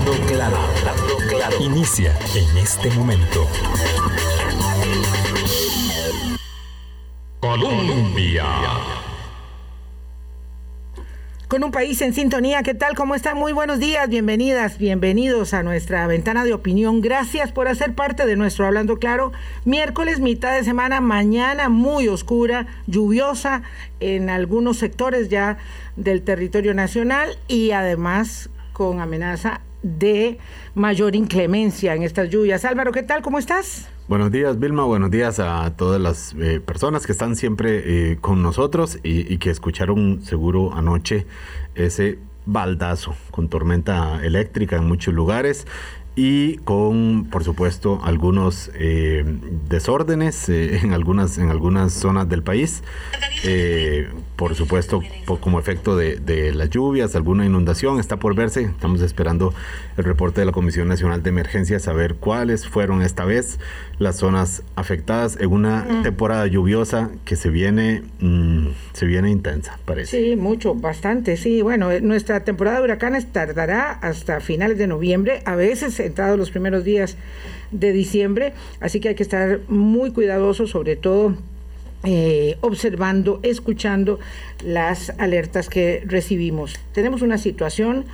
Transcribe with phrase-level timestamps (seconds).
[0.00, 1.56] Hablando claro, hablando claro.
[1.60, 3.46] Inicia en este momento.
[7.40, 8.44] Colombia.
[11.48, 12.94] Con un país en sintonía, ¿qué tal?
[12.94, 13.36] ¿Cómo están?
[13.36, 17.02] Muy buenos días, bienvenidas, bienvenidos a nuestra ventana de opinión.
[17.02, 19.32] Gracias por hacer parte de nuestro Hablando Claro.
[19.66, 23.62] Miércoles, mitad de semana, mañana muy oscura, lluviosa
[23.98, 25.58] en algunos sectores ya
[25.96, 30.38] del territorio nacional y además con amenaza de
[30.74, 32.64] mayor inclemencia en estas lluvias.
[32.64, 33.22] Álvaro, ¿qué tal?
[33.22, 33.88] ¿Cómo estás?
[34.08, 34.84] Buenos días, Vilma.
[34.84, 39.38] Buenos días a todas las eh, personas que están siempre eh, con nosotros y, y,
[39.38, 41.26] que escucharon seguro anoche
[41.74, 45.66] ese baldazo con tormenta eléctrica en muchos lugares
[46.22, 49.24] y con, por supuesto, algunos eh,
[49.70, 52.82] desórdenes eh, en, algunas, en algunas zonas del país.
[53.42, 54.06] Eh,
[54.36, 55.02] por supuesto,
[55.40, 58.64] como efecto de, de, las lluvias, alguna inundación está por verse.
[58.64, 59.54] Estamos esperando
[59.96, 63.58] el reporte de la Comisión Nacional de Emergencia, saber cuáles fueron esta vez
[64.00, 66.02] las zonas afectadas en una mm.
[66.02, 70.18] temporada lluviosa que se viene, mmm, se viene intensa, parece.
[70.18, 71.60] Sí, mucho, bastante, sí.
[71.60, 76.82] Bueno, nuestra temporada de huracanes tardará hasta finales de noviembre, a veces entrados los primeros
[76.82, 77.18] días
[77.70, 81.36] de diciembre, así que hay que estar muy cuidadosos, sobre todo
[82.02, 84.18] eh, observando, escuchando
[84.64, 86.80] las alertas que recibimos.
[86.92, 88.06] Tenemos una situación,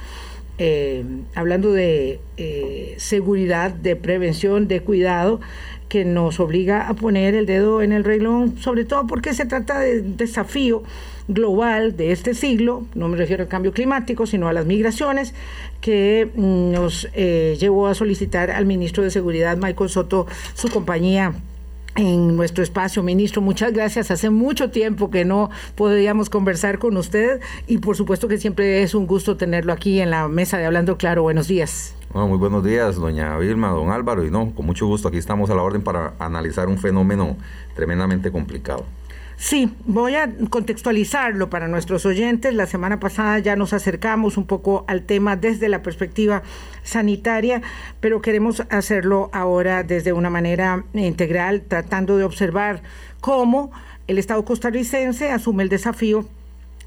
[0.58, 1.04] eh,
[1.36, 5.40] hablando de eh, seguridad, de prevención, de cuidado,
[5.88, 9.78] que nos obliga a poner el dedo en el reglón, sobre todo porque se trata
[9.78, 10.82] de desafío
[11.28, 15.34] global de este siglo, no me refiero al cambio climático, sino a las migraciones,
[15.80, 21.34] que nos eh, llevó a solicitar al ministro de Seguridad, Michael Soto, su compañía
[21.96, 23.42] en nuestro espacio, ministro.
[23.42, 24.10] Muchas gracias.
[24.10, 28.94] Hace mucho tiempo que no podíamos conversar con usted y por supuesto que siempre es
[28.94, 31.22] un gusto tenerlo aquí en la mesa de Hablando Claro.
[31.22, 31.94] Buenos días.
[32.12, 35.50] Bueno, muy buenos días, doña Vilma, don Álvaro, y no, con mucho gusto aquí estamos
[35.50, 37.36] a la orden para analizar un fenómeno
[37.74, 38.84] tremendamente complicado.
[39.38, 42.54] Sí, voy a contextualizarlo para nuestros oyentes.
[42.54, 46.42] La semana pasada ya nos acercamos un poco al tema desde la perspectiva
[46.82, 47.60] sanitaria,
[48.00, 52.82] pero queremos hacerlo ahora desde una manera integral, tratando de observar
[53.20, 53.72] cómo
[54.06, 56.26] el Estado costarricense asume el desafío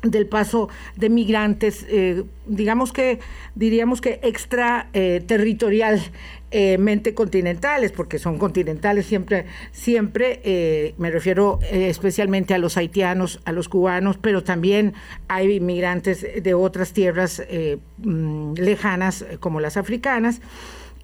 [0.01, 3.19] del paso de migrantes, eh, digamos que
[3.55, 5.99] diríamos que extraterritorial
[6.51, 13.39] mente continentales, porque son continentales siempre, siempre eh, me refiero eh, especialmente a los haitianos,
[13.45, 14.93] a los cubanos, pero también
[15.27, 20.41] hay inmigrantes de otras tierras eh, mm, lejanas como las africanas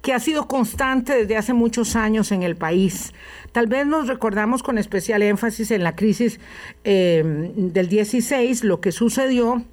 [0.02, 3.12] que ha sido constante desde hace muchos años en el país.
[3.50, 6.38] Tal vez nos recordamos con especial énfasis en la crisis
[6.84, 7.24] eh,
[7.56, 9.64] del 16, lo que sucedió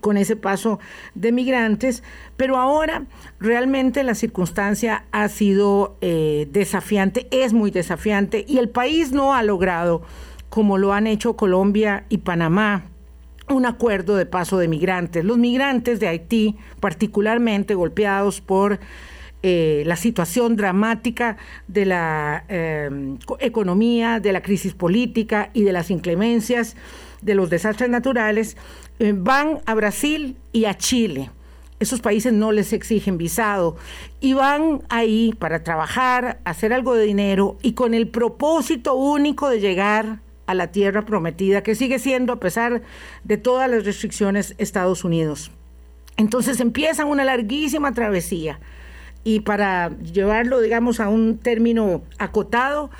[0.00, 0.78] con ese paso
[1.14, 2.02] de migrantes,
[2.36, 3.04] pero ahora
[3.38, 9.42] realmente la circunstancia ha sido eh, desafiante, es muy desafiante, y el país no ha
[9.42, 10.02] logrado,
[10.48, 12.84] como lo han hecho Colombia y Panamá,
[13.48, 15.24] un acuerdo de paso de migrantes.
[15.24, 18.78] Los migrantes de Haití, particularmente golpeados por
[19.42, 22.90] eh, la situación dramática de la eh,
[23.38, 26.76] economía, de la crisis política y de las inclemencias
[27.22, 28.56] de los desastres naturales,
[29.14, 31.30] van a Brasil y a Chile.
[31.78, 33.76] Esos países no les exigen visado
[34.20, 39.60] y van ahí para trabajar, hacer algo de dinero y con el propósito único de
[39.60, 42.82] llegar a la tierra prometida, que sigue siendo, a pesar
[43.24, 45.52] de todas las restricciones, Estados Unidos.
[46.18, 48.60] Entonces empiezan una larguísima travesía
[49.24, 52.90] y para llevarlo, digamos, a un término acotado,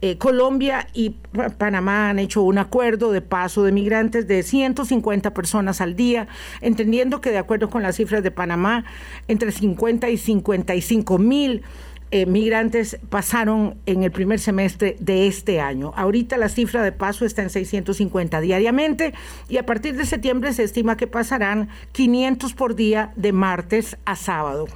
[0.00, 1.16] eh, Colombia y
[1.58, 6.28] Panamá han hecho un acuerdo de paso de migrantes de 150 personas al día,
[6.60, 8.84] entendiendo que de acuerdo con las cifras de Panamá,
[9.26, 11.62] entre 50 y 55 mil
[12.10, 15.92] eh, migrantes pasaron en el primer semestre de este año.
[15.94, 19.12] Ahorita la cifra de paso está en 650 diariamente
[19.48, 24.16] y a partir de septiembre se estima que pasarán 500 por día de martes a
[24.16, 24.68] sábado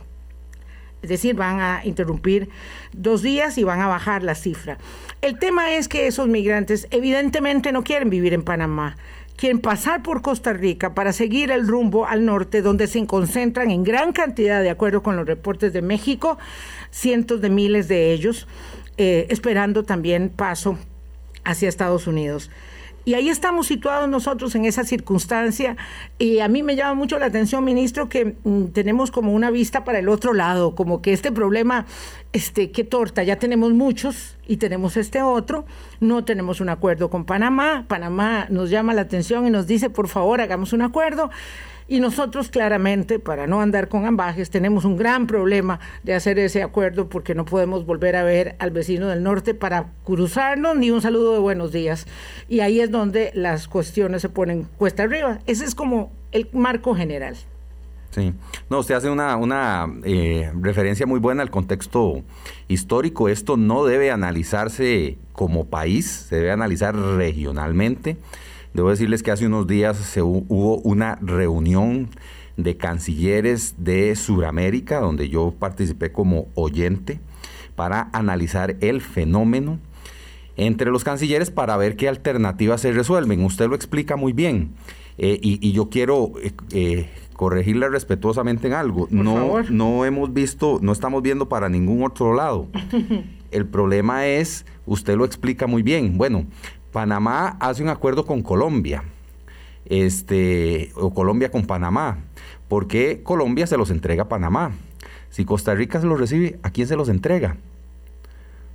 [1.03, 2.49] es decir, van a interrumpir
[2.93, 4.79] dos días y van a bajar la cifra.
[5.21, 8.97] El tema es que esos migrantes evidentemente no quieren vivir en Panamá,
[9.37, 13.83] quieren pasar por Costa Rica para seguir el rumbo al norte, donde se concentran en
[13.83, 16.39] gran cantidad, de acuerdo con los reportes de México,
[16.91, 18.47] cientos de miles de ellos,
[18.99, 20.79] eh, esperando también paso
[21.45, 22.51] hacia Estados Unidos.
[23.05, 25.77] Y ahí estamos situados nosotros en esa circunstancia.
[26.19, 29.85] Y a mí me llama mucho la atención, ministro, que mm, tenemos como una vista
[29.85, 31.87] para el otro lado, como que este problema,
[32.33, 35.65] este, qué torta, ya tenemos muchos y tenemos este otro,
[36.01, 37.87] no tenemos un acuerdo con Panamá.
[37.89, 41.31] Panamá nos llama la atención y nos dice, por favor, hagamos un acuerdo.
[41.93, 46.63] Y nosotros claramente, para no andar con ambajes, tenemos un gran problema de hacer ese
[46.63, 51.03] acuerdo porque no podemos volver a ver al vecino del norte para cruzarnos ni un
[51.03, 52.07] saludo de buenos días.
[52.49, 55.41] Y ahí es donde las cuestiones se ponen cuesta arriba.
[55.47, 57.37] Ese es como el marco general.
[58.11, 58.33] Sí,
[58.71, 62.23] no, usted hace una, una eh, referencia muy buena al contexto
[62.69, 63.29] histórico.
[63.29, 68.17] Esto no debe analizarse como país, se debe analizar regionalmente.
[68.75, 72.09] Debo decirles que hace unos días se, hubo una reunión
[72.57, 77.21] de cancilleres de Sudamérica, donde yo participé como oyente,
[77.75, 79.79] para analizar el fenómeno
[80.57, 83.45] entre los cancilleres para ver qué alternativas se resuelven.
[83.45, 84.73] Usted lo explica muy bien.
[85.19, 86.33] Eh, y, yo quiero
[86.73, 89.09] eh, corregirle respetuosamente en algo.
[89.11, 92.69] no, no hemos visto, no estamos viendo para ningún otro lado.
[93.51, 96.17] El problema es, usted lo explica muy bien.
[96.17, 96.47] Bueno,
[96.93, 99.03] Panamá hace un acuerdo con Colombia,
[99.87, 102.19] este, o Colombia con Panamá.
[102.69, 104.73] ¿Por qué Colombia se los entrega a Panamá?
[105.31, 107.57] Si Costa Rica se los recibe, ¿a quién se los entrega?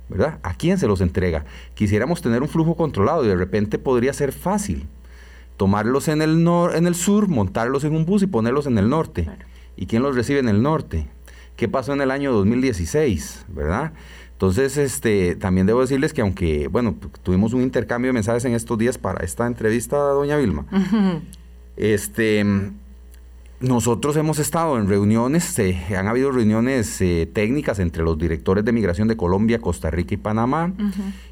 [0.08, 0.40] ¿Verdad?
[0.42, 1.44] ¿A quién se los entrega?
[1.74, 4.88] Quisiéramos tener un flujo controlado y de repente podría ser fácil
[5.56, 9.28] tomarlos en el, en el sur, montarlos en un bus y ponerlos en el norte.
[9.76, 11.06] ¿Y quién los recibe en el norte?
[11.56, 13.46] ¿Qué pasó en el año 2016?
[13.48, 13.92] ¿Verdad?
[14.38, 16.94] Entonces, este, también debo decirles que aunque, bueno,
[17.24, 20.64] tuvimos un intercambio de mensajes en estos días para esta entrevista a doña Vilma,
[21.76, 22.46] este,
[23.58, 25.58] nosotros hemos estado en reuniones,
[25.90, 30.18] han habido reuniones eh, técnicas entre los directores de migración de Colombia, Costa Rica y
[30.18, 30.72] Panamá,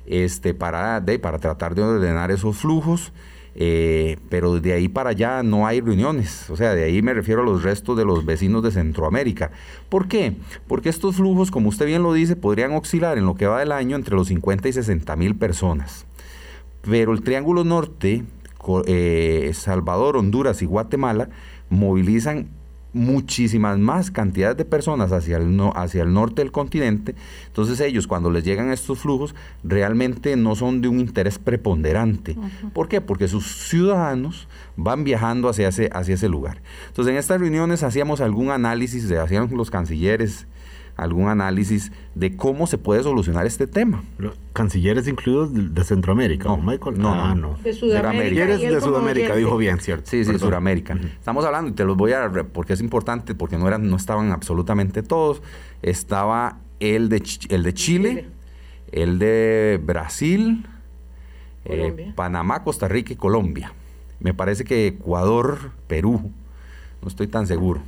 [0.04, 3.12] este, para, de, para tratar de ordenar esos flujos.
[3.58, 7.40] Eh, pero de ahí para allá no hay reuniones, o sea, de ahí me refiero
[7.40, 9.50] a los restos de los vecinos de Centroamérica.
[9.88, 10.36] ¿Por qué?
[10.68, 13.72] Porque estos flujos, como usted bien lo dice, podrían oscilar en lo que va del
[13.72, 16.04] año entre los 50 y 60 mil personas.
[16.82, 18.24] Pero el Triángulo Norte,
[18.86, 21.30] eh, Salvador, Honduras y Guatemala,
[21.70, 22.48] movilizan
[22.96, 27.14] muchísimas más cantidades de personas hacia el, hacia el norte del continente,
[27.46, 32.36] entonces ellos cuando les llegan estos flujos realmente no son de un interés preponderante.
[32.72, 33.00] ¿Por qué?
[33.00, 36.62] Porque sus ciudadanos van viajando hacia ese, hacia ese lugar.
[36.88, 40.46] Entonces en estas reuniones hacíamos algún análisis, hacían los cancilleres
[40.96, 44.02] algún análisis de cómo se puede solucionar este tema.
[44.52, 46.48] ¿Cancilleres incluidos de Centroamérica?
[46.48, 46.98] No, Michael.
[46.98, 48.46] No, ah, no, De Sudamérica.
[48.46, 50.10] de Sudamérica, dijo bien, ¿cierto?
[50.10, 50.98] Sí, sí, Sudamérica.
[51.18, 54.32] Estamos hablando, y te los voy a, porque es importante, porque no, eran, no estaban
[54.32, 55.42] absolutamente todos.
[55.82, 58.28] Estaba el de, el de Chile,
[58.90, 60.66] el de Brasil,
[61.66, 63.72] eh, Panamá, Costa Rica y Colombia.
[64.18, 66.32] Me parece que Ecuador, Perú,
[67.02, 67.82] no estoy tan seguro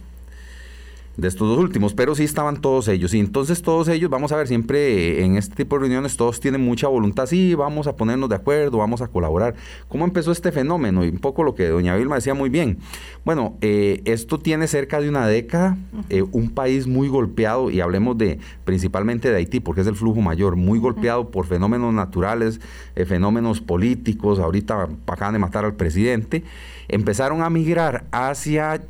[1.18, 3.12] de estos dos últimos, pero sí estaban todos ellos.
[3.12, 6.64] Y entonces todos ellos, vamos a ver, siempre en este tipo de reuniones todos tienen
[6.64, 9.56] mucha voluntad, sí, vamos a ponernos de acuerdo, vamos a colaborar.
[9.88, 11.04] ¿Cómo empezó este fenómeno?
[11.04, 12.78] Y un poco lo que doña Vilma decía muy bien.
[13.24, 15.76] Bueno, eh, esto tiene cerca de una década,
[16.08, 20.20] eh, un país muy golpeado, y hablemos de principalmente de Haití, porque es el flujo
[20.20, 22.60] mayor, muy golpeado por fenómenos naturales,
[22.94, 26.44] eh, fenómenos políticos, ahorita acaban de matar al presidente,
[26.86, 28.80] empezaron a migrar hacia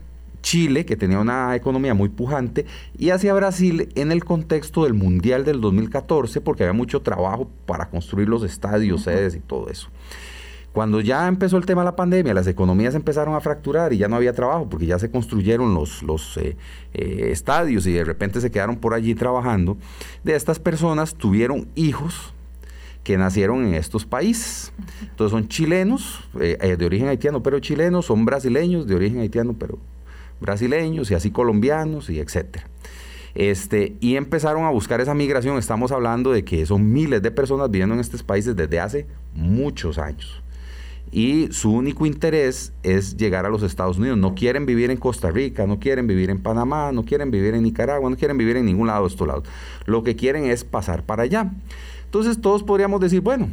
[0.42, 5.44] Chile, que tenía una economía muy pujante, y hacia Brasil en el contexto del Mundial
[5.44, 9.88] del 2014, porque había mucho trabajo para construir los estadios, sedes y todo eso.
[10.72, 14.06] Cuando ya empezó el tema de la pandemia, las economías empezaron a fracturar y ya
[14.06, 16.56] no había trabajo porque ya se construyeron los, los eh,
[16.94, 19.76] eh, estadios y de repente se quedaron por allí trabajando.
[20.22, 22.32] De estas personas tuvieron hijos
[23.02, 24.72] que nacieron en estos países.
[25.00, 29.78] Entonces son chilenos, eh, de origen haitiano, pero chilenos, son brasileños de origen haitiano, pero
[30.40, 32.66] brasileños y así colombianos y etcétera.
[33.34, 35.58] Este, y empezaron a buscar esa migración.
[35.58, 39.98] Estamos hablando de que son miles de personas viviendo en estos países desde hace muchos
[39.98, 40.42] años.
[41.10, 44.18] Y su único interés es llegar a los Estados Unidos.
[44.18, 47.62] No quieren vivir en Costa Rica, no quieren vivir en Panamá, no quieren vivir en
[47.62, 49.44] Nicaragua, no quieren vivir en ningún lado de estos lados.
[49.86, 51.50] Lo que quieren es pasar para allá.
[52.04, 53.48] Entonces todos podríamos decir, bueno,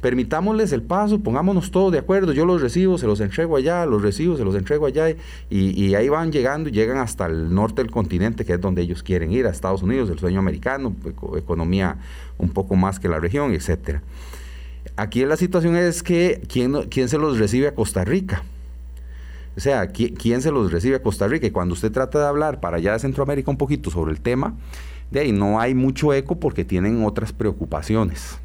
[0.00, 4.00] permitámosles el paso, pongámonos todos de acuerdo, yo los recibo, se los entrego allá, los
[4.02, 5.14] recibo, se los entrego allá,
[5.50, 9.02] y, ahí van llegando y llegan hasta el norte del continente, que es donde ellos
[9.02, 10.94] quieren ir, a Estados Unidos, el sueño americano,
[11.36, 11.96] economía
[12.38, 14.02] un poco más que la región, etcétera.
[14.96, 18.42] Aquí la situación es que ¿quién, quién se los recibe a Costa Rica?
[19.56, 21.48] O sea, ¿quién, se los recibe a Costa Rica?
[21.48, 24.54] Y cuando usted trata de hablar para allá de Centroamérica un poquito sobre el tema,
[25.10, 28.38] de ahí no hay mucho eco porque tienen otras preocupaciones.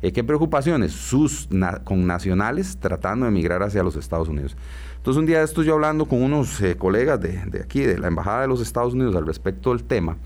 [0.00, 0.92] Eh, ¿Qué preocupaciones?
[0.92, 1.48] Sus
[1.84, 4.56] con nacionales tratando de emigrar hacia los Estados Unidos.
[4.96, 8.42] Entonces un día estoy yo hablando con unos eh, colegas de, aquí, de la Embajada
[8.42, 10.16] de los Estados Unidos al respecto del tema.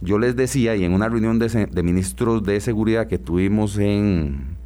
[0.00, 4.56] Yo les decía, y en una reunión de, de ministros de seguridad que tuvimos en,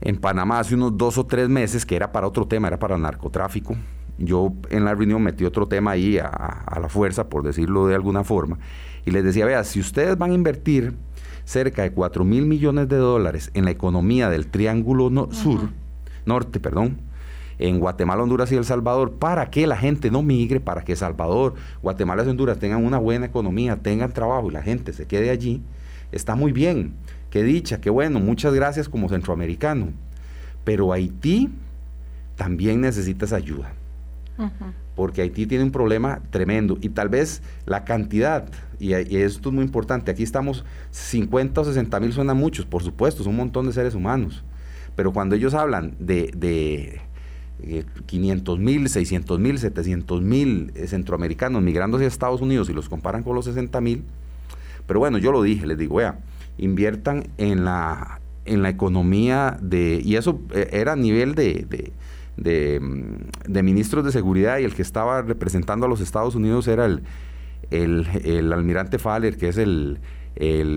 [0.00, 2.98] en Panamá hace unos dos o tres meses, que era para otro tema, era para
[2.98, 3.76] narcotráfico,
[4.18, 7.94] yo en la reunión metí otro tema ahí a, a la fuerza, por decirlo de
[7.94, 8.58] alguna forma,
[9.04, 10.94] y les decía, vea, si ustedes van a invertir
[11.46, 15.70] cerca de 4 mil millones de dólares en la economía del Triángulo Sur,
[16.26, 16.98] Norte, perdón,
[17.58, 21.54] en Guatemala, Honduras y El Salvador, para que la gente no migre, para que Salvador,
[21.82, 25.62] Guatemala y Honduras tengan una buena economía, tengan trabajo y la gente se quede allí,
[26.12, 26.94] está muy bien.
[27.30, 29.88] Qué dicha, qué bueno, muchas gracias como centroamericano.
[30.64, 31.50] Pero Haití
[32.34, 33.72] también necesita esa ayuda.
[34.96, 38.48] Porque Haití tiene un problema tremendo y tal vez la cantidad,
[38.80, 43.22] y, esto es muy importante, aquí estamos 50 o 60 mil suenan muchos, por supuesto,
[43.22, 44.42] son un montón de seres humanos,
[44.96, 47.00] pero cuando ellos hablan de, de
[48.06, 53.22] 500 mil, 600 mil, 700 mil eh, centroamericanos migrando hacia Estados Unidos y los comparan
[53.22, 54.02] con los 60 mil,
[54.86, 56.20] pero bueno, yo lo dije, les digo, vea,
[56.56, 61.92] inviertan en la, en la economía de, y eso eh, era a nivel de
[62.36, 62.80] de,
[63.62, 67.02] ministros de seguridad y el que estaba representando a los Estados Unidos era el,
[67.70, 69.98] el, almirante Faller, que es el,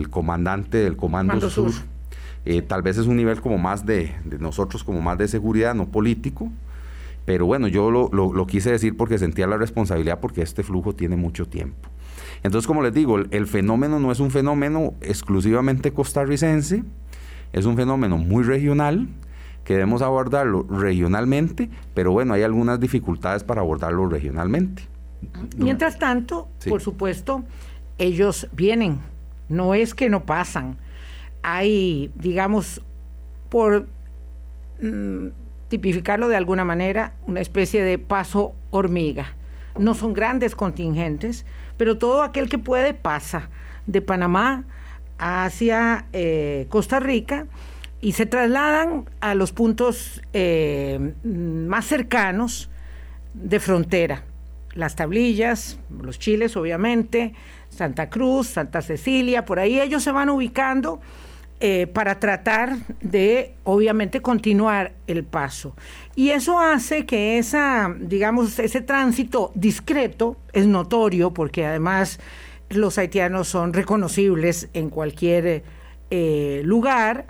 [0.10, 1.72] comandante del Comando Sur.
[2.46, 5.90] Eh, tal vez es un nivel como más de, nosotros, como más de seguridad, no
[5.90, 6.50] político.
[7.26, 11.16] Pero bueno, yo lo, lo, quise decir porque sentía la responsabilidad porque este flujo tiene
[11.16, 11.90] mucho tiempo.
[12.42, 16.84] Entonces, como les digo, el fenómeno no es un fenómeno exclusivamente costarricense,
[17.52, 19.10] es un fenómeno muy regional
[19.70, 24.82] que debemos abordarlo regionalmente, pero bueno, hay algunas dificultades para abordarlo regionalmente.
[25.58, 27.44] Mientras tanto, por supuesto,
[28.00, 28.98] ellos vienen,
[29.48, 30.78] no es que no pasan.
[31.44, 32.82] Hay, digamos,
[33.50, 33.86] por
[34.82, 35.28] mm,
[35.68, 39.36] tipificarlo de alguna manera, una especie de paso hormiga.
[39.78, 41.46] No son grandes contingentes,
[41.78, 43.52] pero todo aquel que puede pasa
[43.86, 44.64] de Panamá
[45.20, 47.46] hacia eh, Costa Rica
[48.02, 52.70] y se trasladan a los puntos eh, más cercanos
[53.34, 54.24] de frontera.
[54.74, 57.34] Las tablillas, los chiles obviamente,
[57.70, 61.02] Santa Cruz, Santa Cecilia, por ahí ellos se van ubicando
[61.62, 65.76] eh, para tratar de, obviamente, continuar el paso.
[66.16, 72.22] Y eso hace que esa, digamos, ese tránsito discreto es notorio, porque además
[72.70, 75.64] los haitianos son reconocibles en cualquier
[76.12, 77.26] eh, lugar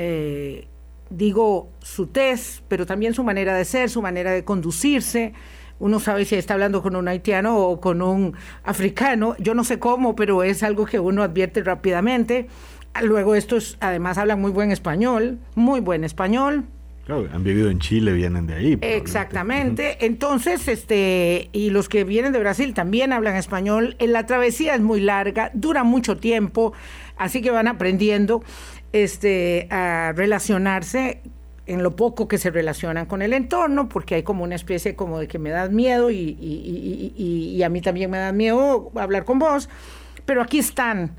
[0.00, 0.68] eh,
[1.10, 5.32] digo, su test, pero también su manera de ser, su manera de conducirse.
[5.80, 9.34] Uno sabe si está hablando con un haitiano o con un africano.
[9.40, 12.46] Yo no sé cómo, pero es algo que uno advierte rápidamente.
[13.02, 16.64] Luego estos además hablan muy buen español, muy buen español.
[17.04, 18.78] Claro, han vivido en Chile, vienen de ahí.
[18.82, 20.04] Exactamente.
[20.04, 23.96] Entonces, este, y los que vienen de Brasil también hablan español.
[23.98, 26.74] La travesía es muy larga, dura mucho tiempo,
[27.16, 28.42] así que van aprendiendo
[28.92, 31.20] este, a relacionarse
[31.68, 35.18] en lo poco que se relacionan con el entorno, porque hay como una especie como
[35.18, 39.38] de que me das miedo y, y, a mí también me da miedo hablar con
[39.38, 39.68] vos,
[40.24, 41.12] pero aquí están,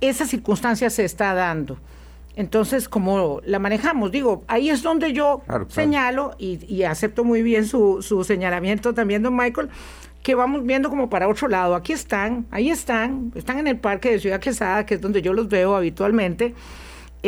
[0.00, 1.78] esa circunstancia se está dando.
[2.36, 4.12] Entonces, como la manejamos?
[4.12, 9.34] Digo, ahí es donde yo señalo y, acepto muy bien su, su señalamiento también, don
[9.34, 9.70] Michael,
[10.22, 11.74] que vamos viendo como para otro lado.
[11.74, 15.32] Aquí están, ahí están, están en el parque de Ciudad Quesada, que es donde yo
[15.32, 16.54] los veo habitualmente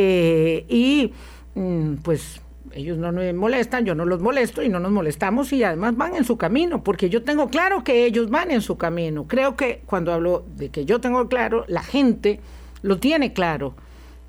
[0.01, 1.13] eh, y
[1.57, 2.41] mm, pues
[2.73, 6.15] ellos no me molestan, yo no los molesto y no nos molestamos y además van
[6.15, 9.27] en su camino, porque yo tengo claro que ellos van en su camino.
[9.27, 12.39] Creo que cuando hablo de que yo tengo claro, la gente
[12.83, 13.75] lo tiene claro,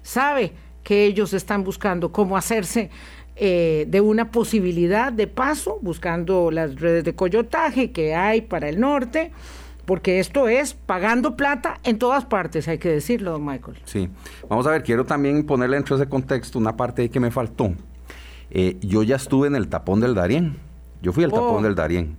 [0.01, 2.89] sabe que ellos están buscando cómo hacerse
[3.35, 8.79] eh, de una posibilidad de paso, buscando las redes de coyotaje que hay para el
[8.79, 9.31] norte
[9.89, 13.79] porque esto es pagando plata en todas partes, hay que decirlo, don Michael.
[13.85, 14.07] Sí,
[14.47, 17.31] vamos a ver, quiero también ponerle dentro de ese contexto una parte ahí que me
[17.31, 17.71] faltó.
[18.51, 20.57] Eh, yo ya estuve en el tapón del Darién,
[21.01, 21.61] yo fui al tapón oh.
[21.63, 22.17] del Darién.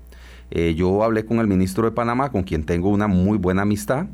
[0.51, 4.07] Eh, yo hablé con el ministro de Panamá, con quien tengo una muy buena amistad,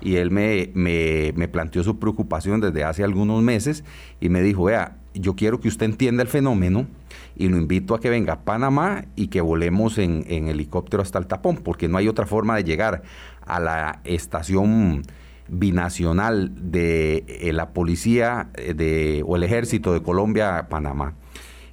[0.00, 3.84] y él me, me, me, planteó su preocupación desde hace algunos meses
[4.20, 6.86] y me dijo, vea, yo quiero que usted entienda el fenómeno
[7.36, 11.26] y lo invito a que venga a Panamá y que volemos en, helicóptero hasta el
[11.26, 13.02] tapón, porque no hay otra forma de llegar
[13.44, 15.02] a la estación
[15.48, 21.14] binacional de eh, la policía eh, de, o el ejército de Colombia a Panamá.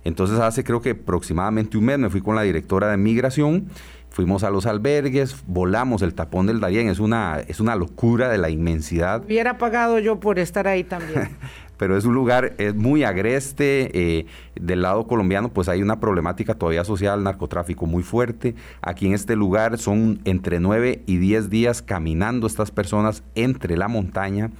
[0.03, 3.67] Entonces hace creo que aproximadamente un mes me fui con la directora de migración,
[4.09, 8.37] fuimos a los albergues, volamos el tapón del Darién, es una, es una locura de
[8.37, 9.23] la inmensidad.
[9.23, 11.29] Hubiera pagado yo por estar ahí también.
[11.79, 14.25] pero es un lugar es muy agreste, eh,
[14.59, 18.53] del lado colombiano, pues hay una problemática todavía social, narcotráfico muy fuerte.
[18.81, 23.87] Aquí en este lugar son entre 9 y 10 días caminando estas personas entre la
[23.87, 24.51] montaña,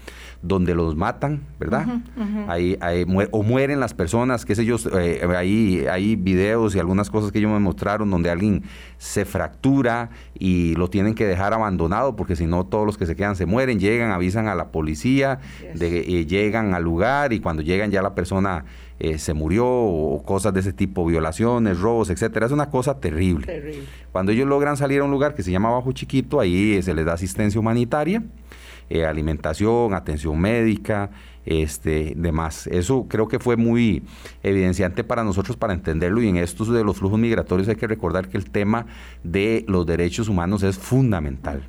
[0.42, 2.02] donde los matan, ¿verdad?
[2.48, 2.78] Ahí,
[3.32, 7.40] o mueren las personas, qué sé yo, eh, ahí hay videos y algunas cosas que
[7.40, 8.64] ellos me mostraron donde alguien
[8.98, 13.16] se fractura y lo tienen que dejar abandonado porque si no todos los que se
[13.16, 15.40] quedan se mueren, llegan, avisan a la policía,
[15.74, 18.64] de, eh, llegan al lugar y cuando llegan ya la persona
[19.00, 22.46] eh, se murió o cosas de ese tipo, violaciones, robos, etcétera.
[22.46, 23.86] Es una cosa terrible.
[24.12, 27.06] Cuando ellos logran salir a un lugar que se llama Bajo Chiquito, ahí se les
[27.06, 28.24] da asistencia humanitaria,
[28.90, 31.12] eh, alimentación, atención médica,
[31.46, 32.68] este, demás.
[32.68, 34.04] Eso creo que fue muy
[34.44, 38.30] evidenciante para nosotros para entenderlo y en estos de los flujos migratorios hay que recordar
[38.30, 38.86] que el tema
[39.24, 41.64] de los derechos humanos es fundamental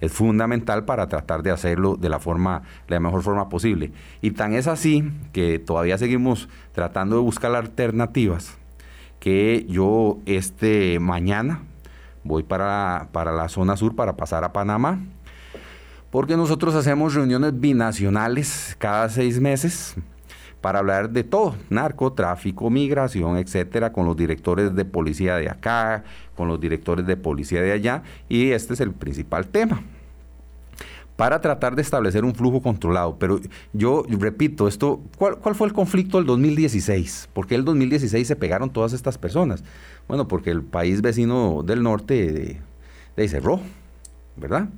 [0.00, 3.92] es fundamental para tratar de hacerlo de la forma, la mejor forma posible.
[4.22, 8.56] Y tan es así que todavía seguimos tratando de buscar alternativas
[9.18, 11.62] que yo este mañana
[12.24, 15.00] voy para, para la zona sur para pasar a Panamá,
[16.10, 19.94] porque nosotros hacemos reuniones binacionales cada seis meses
[20.60, 26.04] para hablar de todo, narcotráfico, migración, etcétera, con los directores de policía de acá,
[26.36, 29.82] con los directores de policía de allá, y este es el principal tema
[31.20, 33.18] para tratar de establecer un flujo controlado.
[33.18, 33.40] Pero
[33.74, 37.28] yo repito, esto, ¿cuál, fue el conflicto del 2016?
[37.34, 39.62] ¿Por qué el 2016 se pegaron todas estas personas?
[40.08, 42.58] Bueno, porque el país vecino del norte
[43.16, 43.60] de, cerró,
[44.38, 44.70] ¿verdad?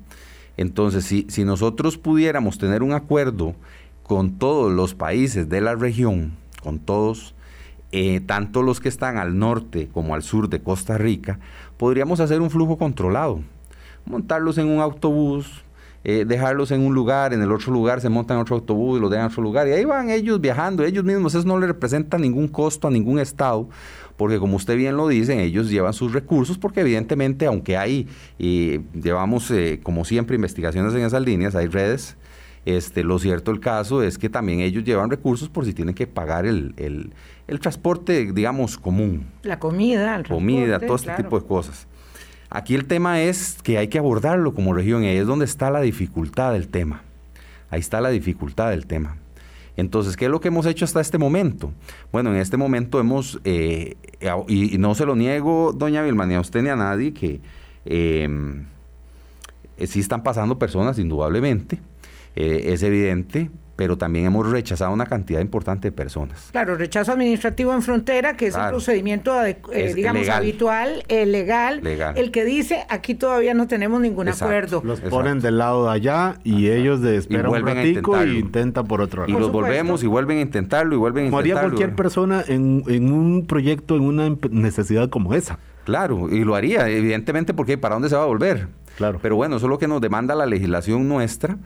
[0.56, 3.54] Entonces, si, si nosotros pudiéramos tener un acuerdo
[4.02, 6.32] con todos los países de la región,
[6.62, 7.34] con todos,
[7.94, 11.38] eh, tanto los que están al norte como al sur de Costa Rica,
[11.76, 13.40] podríamos hacer un flujo controlado.
[14.06, 15.62] Montarlos en un autobús,
[16.04, 19.00] eh, dejarlos en un lugar, en el otro lugar se montan en otro autobús y
[19.00, 19.68] los dejan en otro lugar.
[19.68, 23.18] Y ahí van ellos viajando, ellos mismos, eso no le representa ningún costo a ningún
[23.18, 23.68] Estado,
[24.16, 28.80] porque como usted bien lo dice, ellos llevan sus recursos, porque evidentemente, aunque hay, y
[28.92, 32.16] llevamos eh, como siempre investigaciones en esas líneas, hay redes
[32.64, 36.06] este, lo cierto el caso es que también ellos llevan recursos por si tienen que
[36.06, 39.26] pagar el, el, transporte, digamos, común.
[39.42, 41.88] La comida, el Comida, todo este tipo de cosas.
[42.50, 45.70] Aquí el tema es que hay que abordarlo como región y ahí es donde está
[45.70, 47.02] la dificultad del tema.
[47.70, 49.16] Ahí está la dificultad del tema.
[49.76, 51.72] Entonces, ¿qué es lo que hemos hecho hasta este momento?
[52.12, 53.96] Bueno, en este momento hemos, eh,
[54.48, 57.40] y, no se lo niego, doña Vilma, ni a usted ni a nadie, que
[57.84, 58.28] eh,
[59.86, 61.80] sí están pasando personas, indudablemente,
[62.36, 63.50] eh, es evidente,
[63.82, 66.50] pero también hemos rechazado una cantidad importante de personas.
[66.52, 69.58] Claro, rechazo administrativo en frontera, que es el procedimiento, eh,
[69.92, 74.82] digamos, habitual, eh, legal, el que dice aquí todavía no tenemos ningún acuerdo.
[74.84, 79.00] Los ponen del lado de allá y ellos de esperan un ratico y intentan por
[79.00, 79.36] otro lado.
[79.36, 81.50] Y los volvemos y vuelven a intentarlo y vuelven a intentarlo.
[81.50, 85.58] Como haría cualquier persona en, en un proyecto, en una necesidad como esa.
[85.84, 88.68] Claro, y lo haría, evidentemente, porque ¿para dónde se va a volver?
[88.96, 89.18] Claro.
[89.20, 91.58] Pero bueno, eso es lo que nos demanda la legislación nuestra,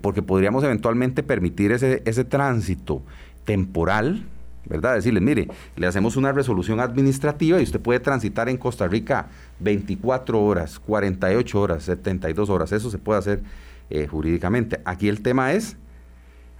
[0.00, 3.02] porque podríamos eventualmente permitir ese, ese tránsito
[3.44, 4.24] temporal,
[4.66, 4.94] ¿verdad?
[4.94, 9.28] Decirles, mire, le hacemos una resolución administrativa y usted puede transitar en Costa Rica
[9.60, 13.42] 24 horas, 48 horas, 72 horas, eso se puede hacer
[13.90, 14.80] eh, jurídicamente.
[14.84, 15.76] Aquí el tema es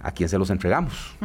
[0.05, 1.15] a quién se los entregamos.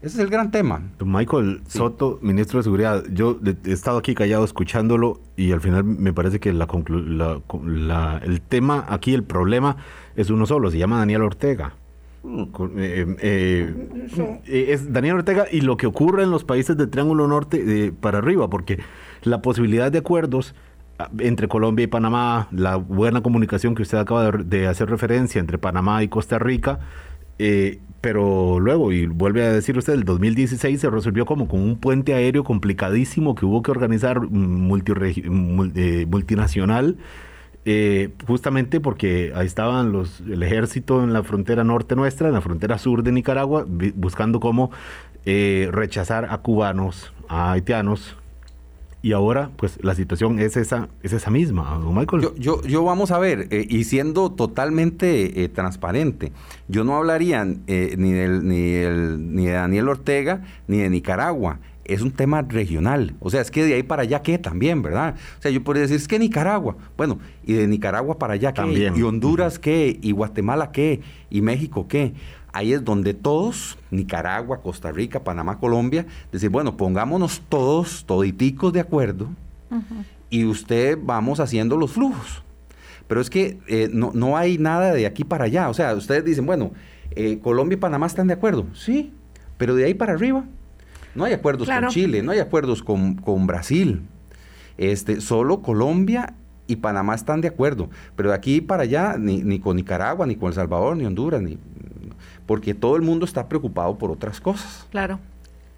[0.00, 0.82] Ese es el gran tema.
[1.04, 6.12] Michael Soto, ministro de Seguridad, yo he estado aquí callado escuchándolo y al final me
[6.12, 9.76] parece que la, el tema aquí, el problema
[10.16, 11.74] es uno solo, se llama Daniel Ortega.
[12.78, 13.74] Eh, eh,
[14.46, 18.18] eh, es Daniel Ortega y lo que ocurre en los países del Triángulo Norte para
[18.18, 18.80] arriba, porque
[19.22, 20.54] la posibilidad de acuerdos
[20.98, 25.58] ah, entre Colombia y Panamá, la buena comunicación que usted acaba de, hacer referencia entre
[25.58, 26.80] Panamá y Costa Rica,
[27.38, 31.78] eh, pero luego, y vuelve a decir usted, el 2016 se resolvió como con un
[31.78, 36.98] puente aéreo complicadísimo que hubo que organizar eh, multinacional,
[37.64, 42.42] eh, justamente porque ahí estaban los, el ejército en la frontera norte nuestra, en la
[42.42, 44.70] frontera sur de Nicaragua, buscando cómo
[45.24, 48.18] eh, rechazar a cubanos, a haitianos,
[49.04, 53.10] y ahora pues la situación es esa es esa misma Michael yo yo, yo vamos
[53.10, 56.32] a ver eh, y siendo totalmente eh, transparente
[56.68, 58.56] yo no hablaría eh, ni del, ni
[59.34, 63.14] ni de Daniel Ortega ni de Nicaragua es un tema regional.
[63.20, 65.16] O sea, es que de ahí para allá qué también, ¿verdad?
[65.38, 66.78] O sea, yo podría decir, es que Nicaragua.
[66.96, 68.90] Bueno, y de Nicaragua para allá qué.
[68.96, 69.98] Y Honduras qué.
[70.00, 71.02] Y Guatemala qué.
[71.28, 72.14] Y México qué
[72.54, 78.80] ahí es donde todos, Nicaragua, Costa Rica, Panamá, Colombia, decir, bueno, pongámonos todos, toditicos de
[78.80, 79.28] acuerdo,
[80.30, 82.42] y usted vamos haciendo los flujos.
[83.08, 85.68] Pero es que eh, no, hay nada de aquí para allá.
[85.68, 86.70] O sea, ustedes dicen, bueno,
[87.10, 88.66] eh, Colombia y Panamá están de acuerdo.
[88.72, 89.12] Sí,
[89.58, 90.44] pero de ahí para arriba.
[91.14, 94.02] No hay acuerdos con Chile, no hay acuerdos con, con Brasil.
[94.78, 96.34] Este, solo Colombia
[96.66, 100.34] y Panamá están de acuerdo, pero de aquí para allá ni, ni, con Nicaragua, ni
[100.36, 101.58] con El Salvador, ni Honduras, ni
[102.46, 104.86] porque todo el mundo está preocupado por otras cosas.
[104.90, 105.18] Claro.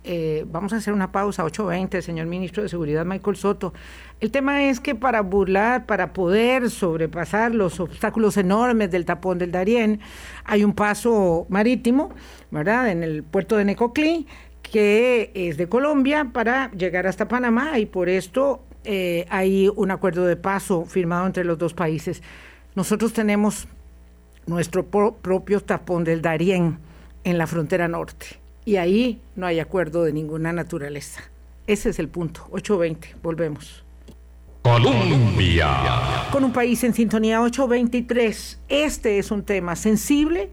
[0.08, 3.74] Eh, vamos a hacer una pausa, 8.20, señor ministro de Seguridad Michael Soto.
[4.20, 9.50] El tema es que para burlar, para poder sobrepasar los obstáculos enormes del tapón del
[9.50, 9.98] Darién,
[10.44, 12.10] hay un paso marítimo,
[12.52, 14.28] ¿verdad?, en el puerto de Necoclí,
[14.62, 20.24] que es de Colombia para llegar hasta Panamá y por esto eh, hay un acuerdo
[20.24, 22.22] de paso firmado entre los dos países.
[22.76, 23.66] Nosotros tenemos
[24.46, 26.78] nuestro propio tapón del Darién
[27.24, 31.22] en la frontera norte y ahí no hay acuerdo de ninguna naturaleza.
[31.66, 32.46] Ese es el punto.
[32.50, 33.84] 820, volvemos.
[34.62, 35.68] Colombia.
[36.32, 38.60] Con un país en sintonía 823.
[38.68, 40.50] Este es un tema sensible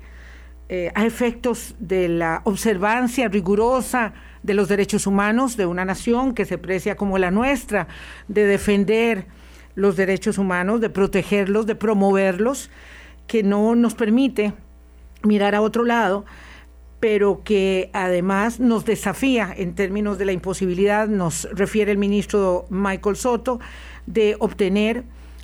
[0.69, 6.45] eh, a efectos de la observancia rigurosa de los derechos humanos de una nación que
[6.45, 7.87] se precia como la nuestra,
[8.27, 9.25] de defender
[9.73, 12.69] los derechos humanos, de protegerlos, de promoverlos,
[13.27, 14.53] que no nos permite
[15.23, 16.25] mirar a otro lado
[17.03, 23.17] pero que además nos desafía en términos de la imposibilidad, nos refiere el ministro Michael
[23.17, 23.59] Soto,
[24.05, 25.03] de obtener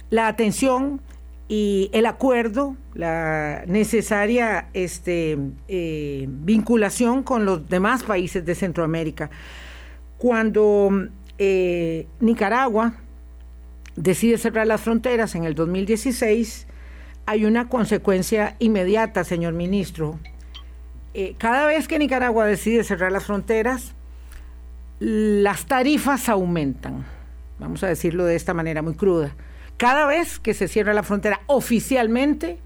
[0.09, 1.01] la atención
[1.49, 5.37] y el acuerdo, la necesaria este,
[5.67, 9.29] eh, vinculación con los demás países de Centroamérica.
[10.17, 12.93] Cuando eh, Nicaragua
[13.97, 16.67] decide cerrar las fronteras en el 2016,
[17.29, 20.17] hay una consecuencia inmediata, señor ministro,
[21.13, 23.93] eh, cada vez que Nicaragua decide cerrar las fronteras,
[24.97, 27.05] las tarifas aumentan.
[27.59, 29.35] Vamos a decirlo de esta manera muy cruda.
[29.77, 32.57] Cada vez que se cierra la frontera oficialmente,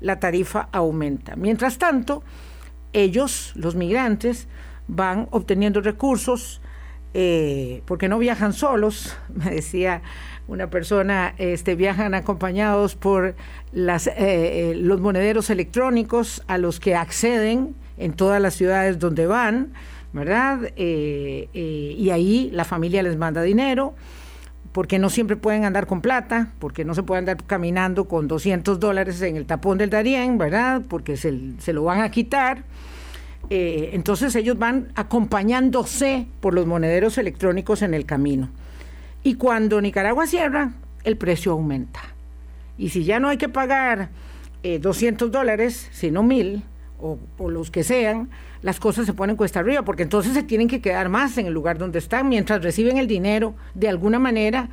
[0.00, 1.36] la tarifa aumenta.
[1.36, 2.24] Mientras tanto,
[2.92, 4.48] ellos, los migrantes,
[4.88, 6.60] van obteniendo recursos
[7.14, 10.02] eh, porque no viajan solos, me decía
[10.46, 13.34] una persona, este, viajan acompañados por
[13.72, 19.72] las, eh, los monederos electrónicos a los que acceden en todas las ciudades donde van,
[20.12, 20.72] ¿verdad?
[20.76, 23.94] Eh, eh, y ahí la familia les manda dinero,
[24.72, 28.80] porque no siempre pueden andar con plata, porque no se puede andar caminando con 200
[28.80, 30.82] dólares en el tapón del Darién, ¿verdad?
[30.88, 32.64] Porque se, se lo van a quitar.
[33.50, 38.50] Eh, entonces ellos van acompañándose por los monederos electrónicos en el camino.
[39.22, 40.72] Y cuando Nicaragua cierra,
[41.04, 42.00] el precio aumenta.
[42.76, 44.10] Y si ya no hay que pagar
[44.62, 46.62] 200 dólares, sino mil,
[47.00, 48.28] o, los que sean,
[48.62, 51.52] las cosas se ponen cuesta arriba, porque entonces se tienen que quedar más en el
[51.52, 54.68] lugar donde están mientras reciben el dinero de alguna manera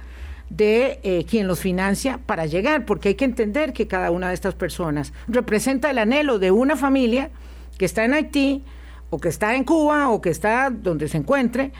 [0.49, 4.33] de eh, quien los financia para llegar, porque hay que entender que cada una de
[4.33, 7.29] estas personas representa el anhelo de una familia
[7.77, 8.63] que está en Haití
[9.09, 11.71] o que está en Cuba o que está donde se encuentre,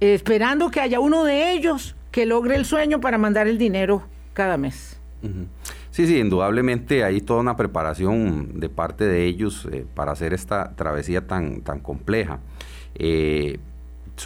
[0.00, 4.56] esperando que haya uno de ellos que logre el sueño para mandar el dinero cada
[4.56, 5.00] mes.
[5.90, 10.76] Sí, sí, indudablemente hay toda una preparación de parte de ellos eh, para hacer esta
[10.76, 12.38] travesía tan, tan compleja.
[12.94, 13.58] Eh,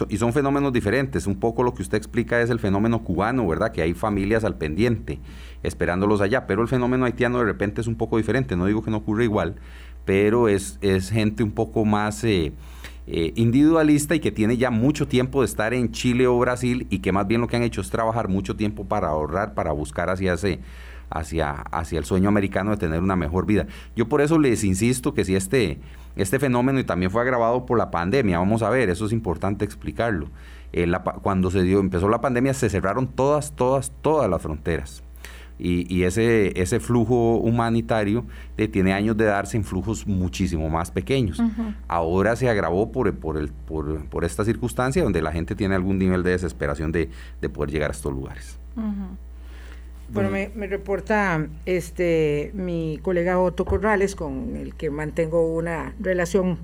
[0.09, 1.27] y son fenómenos diferentes.
[1.27, 3.71] Un poco lo que usted explica es el fenómeno cubano, ¿verdad?
[3.71, 5.19] Que hay familias al pendiente
[5.63, 8.55] esperándolos allá, pero el fenómeno haitiano de repente es un poco diferente.
[8.55, 9.55] No digo que no ocurra igual,
[10.05, 12.23] pero es, es gente un poco más...
[12.23, 12.53] Eh,
[13.35, 17.11] individualista y que tiene ya mucho tiempo de estar en Chile o Brasil y que
[17.11, 20.37] más bien lo que han hecho es trabajar mucho tiempo para ahorrar, para buscar hacia
[21.13, 23.67] hacia, hacia el sueño americano de tener una mejor vida.
[23.95, 25.79] Yo por eso les insisto que si este,
[26.15, 29.63] este fenómeno y también fue agravado por la pandemia, vamos a ver, eso es importante
[29.63, 30.29] explicarlo.
[30.71, 35.03] Eh, cuando se dio, empezó la pandemia se cerraron todas, todas, todas las fronteras.
[35.59, 38.25] Y, ese, ese flujo humanitario
[38.71, 41.41] tiene años de darse en flujos muchísimo más pequeños.
[41.87, 45.99] Ahora se agravó por, por, el, por, por, esta circunstancia donde la gente tiene algún
[45.99, 48.59] nivel de desesperación de, de poder llegar a estos lugares.
[50.13, 56.59] Bueno, me, reporta este mi colega Otto Corrales, con el que mantengo una relación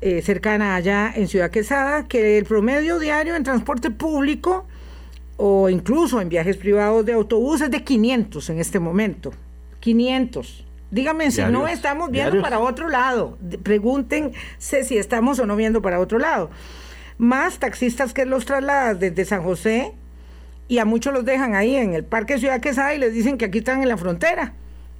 [0.00, 4.66] eh, cercana allá en Ciudad Quesada, que el promedio diario en transporte público
[5.36, 9.32] o incluso en viajes privados de autobús es de 500 en este momento.
[9.80, 10.64] 500.
[10.90, 13.38] Dígame si no estamos viendo para otro lado.
[13.62, 16.50] Pregúntense si estamos o no viendo para otro lado.
[17.18, 19.92] Más taxistas que los trasladan desde San José
[20.68, 23.46] y a muchos los dejan ahí en el Parque Ciudad Quesada y les dicen que
[23.46, 24.54] aquí están en la frontera.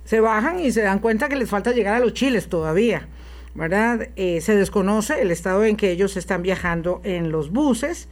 [0.05, 3.09] Se bajan y se dan cuenta que les falta llegar a los chiles todavía,
[3.55, 4.09] ¿verdad?
[4.17, 8.09] Eh, se desconoce el estado en que ellos están viajando en los buses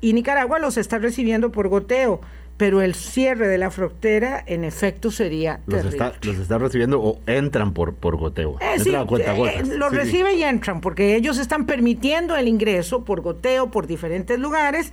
[0.00, 2.20] y Nicaragua los está recibiendo por goteo,
[2.56, 6.06] pero el cierre de la frontera en efecto sería los terrible.
[6.06, 8.56] está, los está recibiendo o entran por, por goteo.
[8.60, 9.68] Eh, sí, cuentagotas.
[9.68, 10.02] eh, los Sí, sí.
[10.04, 14.92] reciben y entran porque ellos están permitiendo el ingreso por goteo por diferentes lugares,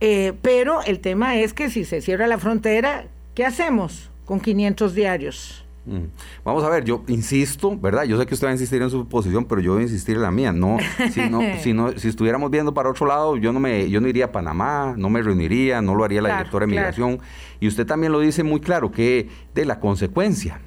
[0.00, 4.94] eh, pero el tema es que si se cierra la frontera, ¿qué hacemos con 500
[4.94, 5.65] diarios?
[5.86, 6.08] Mm.
[6.44, 8.04] Vamos a ver, yo insisto, ¿verdad?
[8.04, 10.16] Yo sé que usted va a insistir en su posición, pero yo voy a insistir
[10.16, 10.52] en la mía.
[10.52, 10.78] No,
[11.12, 14.08] si no, si no, si estuviéramos viendo para otro lado, yo no me, yo no
[14.08, 16.88] iría a Panamá, no me reuniría, no lo haría la directora de claro.
[16.88, 17.20] migración.
[17.60, 20.60] Y usted también lo dice muy claro, que de la consecuencia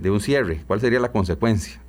[0.00, 1.80] de un cierre, ¿cuál sería la consecuencia?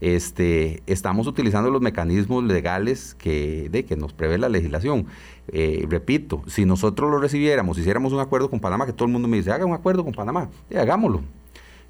[0.00, 5.06] Este, estamos utilizando los mecanismos legales que, de, que nos prevé la legislación.
[5.46, 9.28] Eh, repito, si nosotros lo recibiéramos, hiciéramos un acuerdo con Panamá, que todo el mundo
[9.28, 11.22] me dice, haga un acuerdo con Panamá, eh, hagámoslo.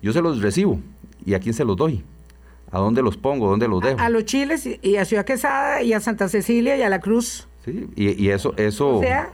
[0.03, 0.79] Yo se los recibo.
[1.25, 2.03] ¿Y a quién se los doy?
[2.71, 3.49] ¿A dónde los pongo?
[3.49, 4.01] ¿Dónde los dejo?
[4.01, 7.01] A los Chiles y- y a Ciudad Quesada y a Santa Cecilia y a la
[7.01, 7.47] Cruz.
[7.65, 8.97] Sí, y, y eso, eso.
[8.99, 9.31] O sea,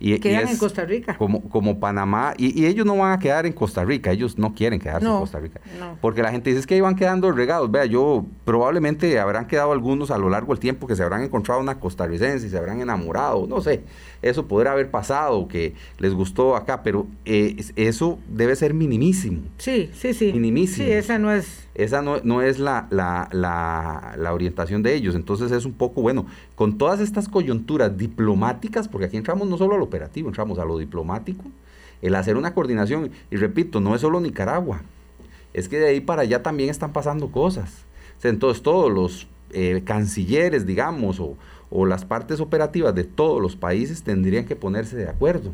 [0.00, 1.16] y, y quedan es en Costa Rica.
[1.18, 4.54] Como, como Panamá, y, y ellos no van a quedar en Costa Rica, ellos no
[4.54, 5.60] quieren quedarse No, en Costa Rica.
[5.78, 5.98] no.
[6.00, 7.70] Porque la gente dice es que iban quedando regados.
[7.70, 11.60] Vea, yo probablemente habrán quedado algunos a lo largo del tiempo que se habrán encontrado
[11.60, 13.82] una costarricense y se habrán enamorado, no sé.
[14.22, 19.42] Eso podrá haber pasado, que les gustó acá, pero eh, es- eso debe ser minimísimo.
[19.58, 20.32] sí, sí, sí.
[20.32, 20.86] Minimísimo.
[20.86, 21.68] Sí, esa no es...
[21.82, 25.14] Esa no, no es la, la, la- la orientación de ellos.
[25.14, 29.74] Entonces es un poco, bueno, con todas estas coyunturas diplomáticas, porque aquí entramos no solo
[29.76, 31.44] al operativo, entramos a lo diplomático,
[32.02, 34.82] el hacer una coordinación, y repito, no es solo Nicaragua,
[35.52, 37.84] es que de ahí para allá también están pasando cosas.
[38.22, 41.36] Entonces todos los eh, cancilleres, digamos, o,
[41.70, 45.52] o las partes operativas de todos los países tendrían que ponerse de acuerdo.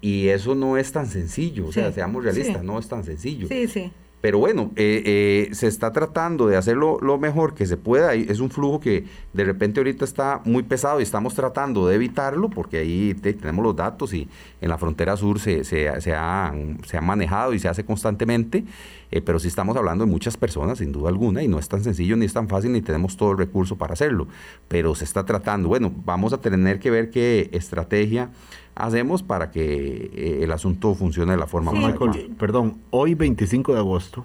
[0.00, 2.66] Y eso no es tan sencillo, o sea, Sí, seamos realistas, sí.
[2.66, 3.46] no es tan sencillo.
[3.48, 3.92] Sí, sí.
[4.22, 5.02] Pero bueno, eh,
[5.50, 8.14] eh, se está tratando de hacerlo lo mejor que se pueda.
[8.14, 12.48] Es un flujo que de repente ahorita está muy pesado y estamos tratando de evitarlo
[12.48, 14.28] porque ahí te- tenemos los datos y
[14.60, 16.54] en la frontera sur se, se, se ha,
[16.86, 18.64] se ha manejado y se hace constantemente.
[19.10, 21.82] eh, pero sí estamos hablando de muchas personas, sin duda alguna, y no es tan
[21.84, 24.28] sencillo ni es tan fácil ni tenemos todo el recurso para hacerlo.
[24.68, 25.68] Pero se está tratando.
[25.68, 28.30] Bueno, vamos a tener que ver qué estrategia
[28.74, 32.34] hacemos para que eh, el asunto funcione de la forma Sí, más Michael, adecuada.
[32.38, 34.24] perdón, hoy 25 de agosto,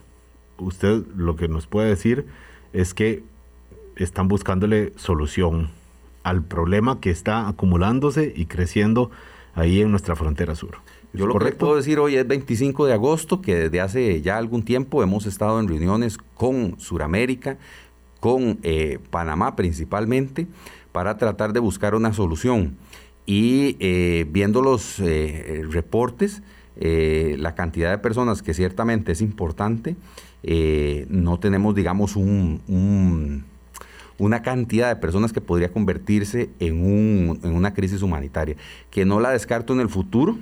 [0.57, 2.25] usted lo que nos puede decir
[2.73, 3.23] es que
[3.95, 5.69] están buscándole solución
[6.23, 9.09] al problema que está acumulándose y creciendo
[9.55, 10.77] ahí en nuestra frontera sur.
[11.13, 11.65] ¿Es Yo lo que correcto?
[11.65, 15.59] puedo decir hoy es 25 de agosto, que desde hace ya algún tiempo hemos estado
[15.59, 17.57] en reuniones con Suramérica,
[18.19, 20.47] con eh, Panamá principalmente,
[20.91, 22.75] para tratar de buscar una solución.
[23.27, 26.41] Y eh, viendo los eh, reportes,
[26.79, 29.95] eh, la cantidad de personas que ciertamente es importante,
[30.43, 33.43] eh, no tenemos, digamos, un- un
[34.19, 38.55] una cantidad de personas que podría convertirse en, un- en una crisis humanitaria,
[38.89, 40.35] que no la descarto en el futuro,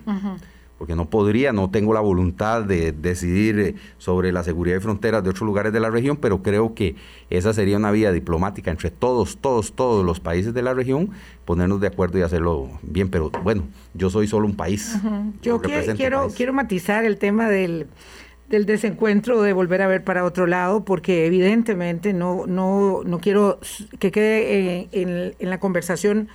[0.86, 5.24] porque no podría, no tengo la voluntad de decidir eh, sobre la seguridad de fronteras
[5.24, 6.96] de otros lugares de la región, pero creo que
[7.32, 11.10] esa sería una vía diplomática entre todos, todos, todos los países de la región,
[11.44, 13.64] ponernos de acuerdo y hacerlo bien, pero bueno,
[13.96, 14.96] yo soy solo un país.
[15.42, 16.36] Yo quiero, país.
[16.36, 17.88] quiero matizar el tema del,
[18.48, 23.60] del desencuentro, de volver a ver para otro lado, porque evidentemente no, no, no quiero
[23.98, 26.28] que quede en, en- en la conversación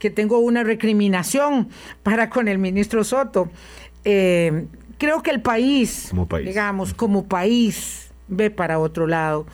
[0.00, 1.68] que tengo una recriminación
[2.02, 3.50] para con el ministro Soto.
[4.04, 4.66] Eh,
[4.98, 6.48] creo que el país, Como país.
[6.48, 9.46] digamos, como país, ve para otro lado.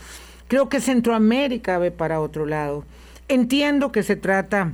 [0.48, 2.84] Creo que Centroamérica ve para otro lado.
[3.28, 4.72] Entiendo que se trata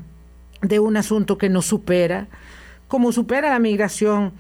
[0.61, 2.29] de un asunto que nos supera,
[2.87, 4.33] como supera la migración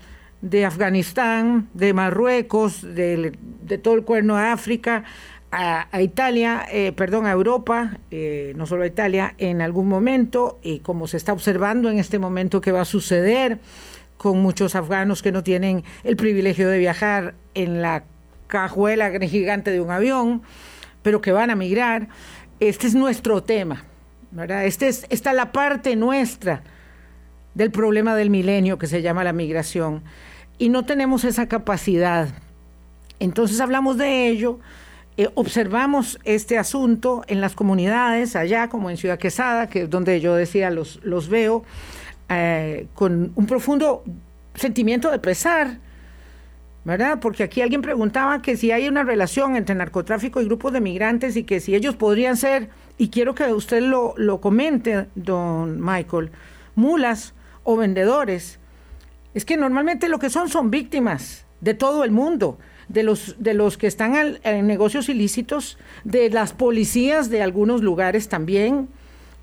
[0.42, 5.04] de Afganistán, de Marruecos, del- de, todo el cuerno de África,
[5.52, 10.58] a, a Italia, eh, perdón, a Europa, eh, no solo a Italia, en algún momento,
[10.62, 13.60] y como se está observando en este momento que va a suceder
[14.16, 18.04] con muchos afganos que no tienen el privilegio de viajar en la
[18.46, 20.42] cajuela gigante de un avión,
[21.02, 22.08] pero que van a migrar.
[22.58, 23.84] Este es nuestro tema,
[24.30, 24.64] ¿verdad?
[24.64, 26.62] Este es, esta es la parte nuestra
[27.54, 30.02] del problema del milenio que se llama la migración.
[30.56, 32.28] Y no tenemos esa capacidad.
[33.18, 34.60] Entonces hablamos de ello,
[35.16, 40.20] eh, observamos este asunto en las comunidades, allá como en Ciudad Quesada, que es donde
[40.20, 41.64] yo decía los, los veo,
[42.28, 44.04] eh, con un profundo
[44.54, 45.78] sentimiento de pesar,
[46.84, 47.18] ¿verdad?
[47.20, 51.36] Porque aquí alguien preguntaba que si hay una relación entre narcotráfico y grupos de migrantes
[51.36, 56.30] y que si ellos podrían ser, y quiero que usted lo, lo comente, don Michael,
[56.74, 58.58] mulas o vendedores.
[59.34, 62.58] Es que normalmente lo que son son víctimas de todo el mundo,
[62.92, 68.28] de los, de los que están en negocios ilícitos, de las policías de algunos lugares
[68.28, 68.88] también.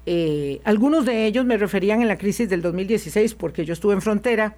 [0.06, 4.02] Eh, algunos de ellos me referían en la crisis del 2016 porque yo estuve en
[4.02, 4.56] frontera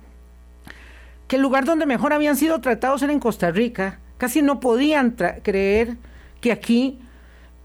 [1.27, 3.99] que el lugar donde mejor habían sido tratados era en Costa Rica.
[4.17, 5.95] Casi no podían creer
[6.41, 6.99] que aquí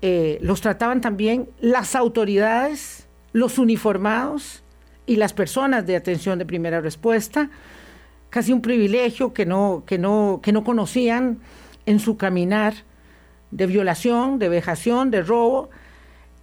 [0.03, 4.63] eh, los trataban también las autoridades, los uniformados
[5.05, 7.51] y las personas de atención de primera respuesta.
[8.37, 11.39] Casi un privilegio que no, que no, que no conocían
[11.87, 12.75] en su caminar
[13.51, 15.71] de violación, de vejación, de robo.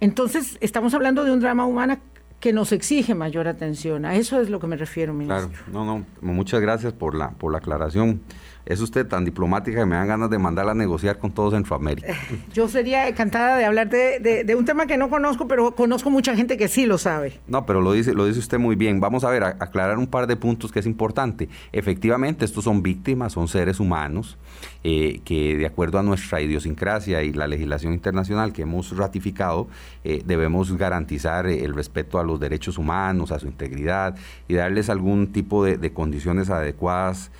[0.00, 1.96] Entonces, estamos hablando de un drama humano
[2.40, 4.06] que nos exige mayor atención.
[4.06, 5.50] A eso es lo que me refiero, ministro.
[5.50, 8.22] Claro, no, no, muchas gracias por la, por la aclaración
[8.66, 12.12] es usted tan diplomática que me dan ganas de mandarla a negociar con todo Centroamérica.
[12.12, 12.16] Eh,
[12.52, 16.56] yo sería encantada de hablar de, un tema que no conozco, pero conozco mucha gente
[16.56, 17.40] que sí lo sabe.
[17.46, 19.00] No, pero lo dice, lo dice usted muy bien.
[19.00, 21.48] Vamos a ver, aclarar un par de puntos que es importante.
[21.72, 24.38] Efectivamente, estos son víctimas, son seres humanos
[24.82, 29.68] eh, que de acuerdo a nuestra idiosincrasia y la legislación internacional que hemos ratificado,
[30.04, 34.16] eh, debemos garantizar el respeto a los derechos humanos, a su integridad
[34.48, 37.30] y darles algún tipo de condiciones adecuadas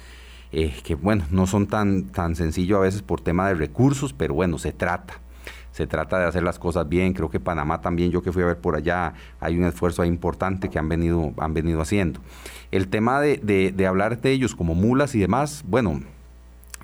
[0.54, 4.34] eh, que bueno, no son tan, tan sencillos a veces por tema de recursos, pero
[4.34, 5.14] bueno, se trata.
[5.72, 7.14] Se trata de hacer las cosas bien.
[7.14, 10.70] Creo que Panamá también, yo que fui a ver por allá, hay un esfuerzo importante
[10.70, 12.20] que han venido, han venido haciendo.
[12.70, 16.00] El tema de, de, de hablar de ellos como mulas y demás, bueno,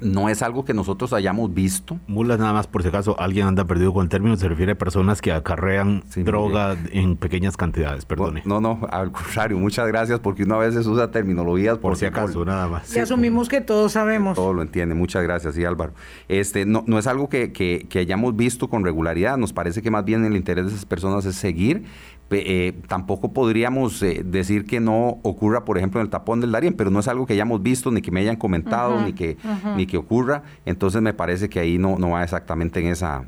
[0.01, 1.99] no es algo que nosotros hayamos visto.
[2.07, 4.79] Mulas nada más, por si acaso alguien anda perdido con el término, se refiere a
[4.79, 8.43] personas que acarrean droga en pequeñas cantidades, perdone.
[8.45, 12.45] No, no, al contrario, muchas gracias porque uno a veces usa terminologías por, si acaso,
[12.45, 12.95] nada más.
[12.95, 14.37] Y asumimos que todos sabemos.
[14.37, 15.93] Todo lo entiende, muchas gracias, sí Álvaro.
[16.29, 19.91] Este, no, no es algo que, que, que hayamos visto con regularidad, nos parece que
[19.91, 21.85] más bien el interés de esas personas es seguir
[22.31, 26.75] eh, tampoco podríamos eh, decir que no ocurra, por ejemplo, en el tapón del Darién,
[26.75, 29.37] pero no es algo que hayamos visto, ni que me hayan comentado, ni, que,
[29.77, 30.45] ni que ocurra.
[30.65, 33.25] Entonces me parece que ahí no, no va exactamente en esa,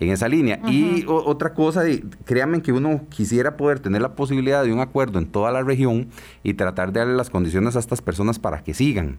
[0.00, 0.60] en esa línea.
[0.66, 1.82] Y otra cosa,
[2.24, 6.08] créanme que uno quisiera poder tener la posibilidad de un acuerdo en toda la región
[6.42, 9.18] y tratar de darle las condiciones a estas personas para que sigan.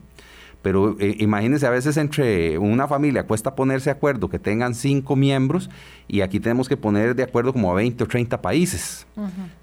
[0.63, 5.17] Pero eh, imagínense, a veces entre una familia cuesta ponerse de acuerdo que tengan cinco
[5.17, 5.69] miembros
[6.07, 9.05] y aquí tenemos que poner de acuerdo como a 20 o 30 países.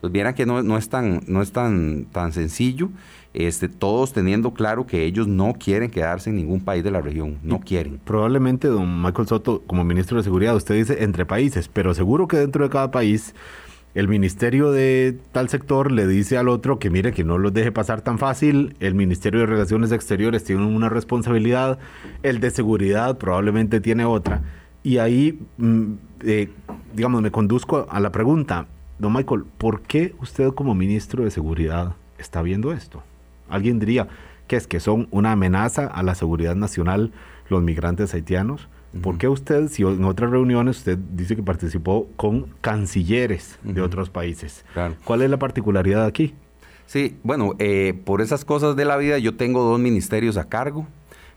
[0.01, 2.91] Pues vieran que no, es, tan, no es tan, tan sencillo,
[3.33, 7.39] este, todos teniendo claro que ellos no quieren quedarse en ningún país de la región,
[7.43, 7.99] no quieren.
[8.05, 12.37] Probablemente, don Michael Soto, como ministro de Seguridad, usted dice entre países, pero seguro que
[12.37, 13.35] dentro de cada país
[13.95, 17.73] el ministerio de tal sector le dice al otro que mire que no los deje
[17.73, 21.79] pasar tan fácil, el ministerio de Relaciones Exteriores tiene una responsabilidad,
[22.23, 24.43] el de seguridad probablemente tiene otra.
[24.83, 25.93] Y ahí, mm,
[26.25, 26.51] eh,
[26.95, 28.67] digamos, me conduzco a la pregunta,
[28.99, 33.03] don Michael, ¿por qué usted como ministro de Seguridad está viendo esto?
[33.49, 34.09] Alguien diría
[34.47, 37.13] que es que son una amenaza a la seguridad nacional
[37.49, 38.69] los migrantes haitianos
[39.03, 44.11] ¿Por qué usted, si en otras reuniones usted dice que participó con cancilleres de otros
[44.11, 44.65] países?
[45.05, 46.35] ¿Cuál es la particularidad aquí?
[46.87, 50.89] Sí, bueno, eh, por esas cosas de la vida yo tengo dos ministerios a cargo.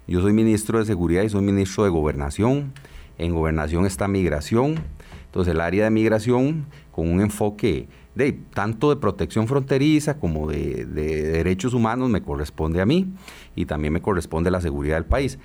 [0.07, 2.73] Yo soy ministro de Seguridad y soy ministro de Gobernación.
[3.19, 4.79] En Gobernación está Migración.
[5.25, 10.85] Entonces el área de Migración con un enfoque de tanto de protección fronteriza como de,
[10.85, 13.13] de derechos humanos me corresponde a mí
[13.55, 15.37] y también me corresponde la seguridad del país.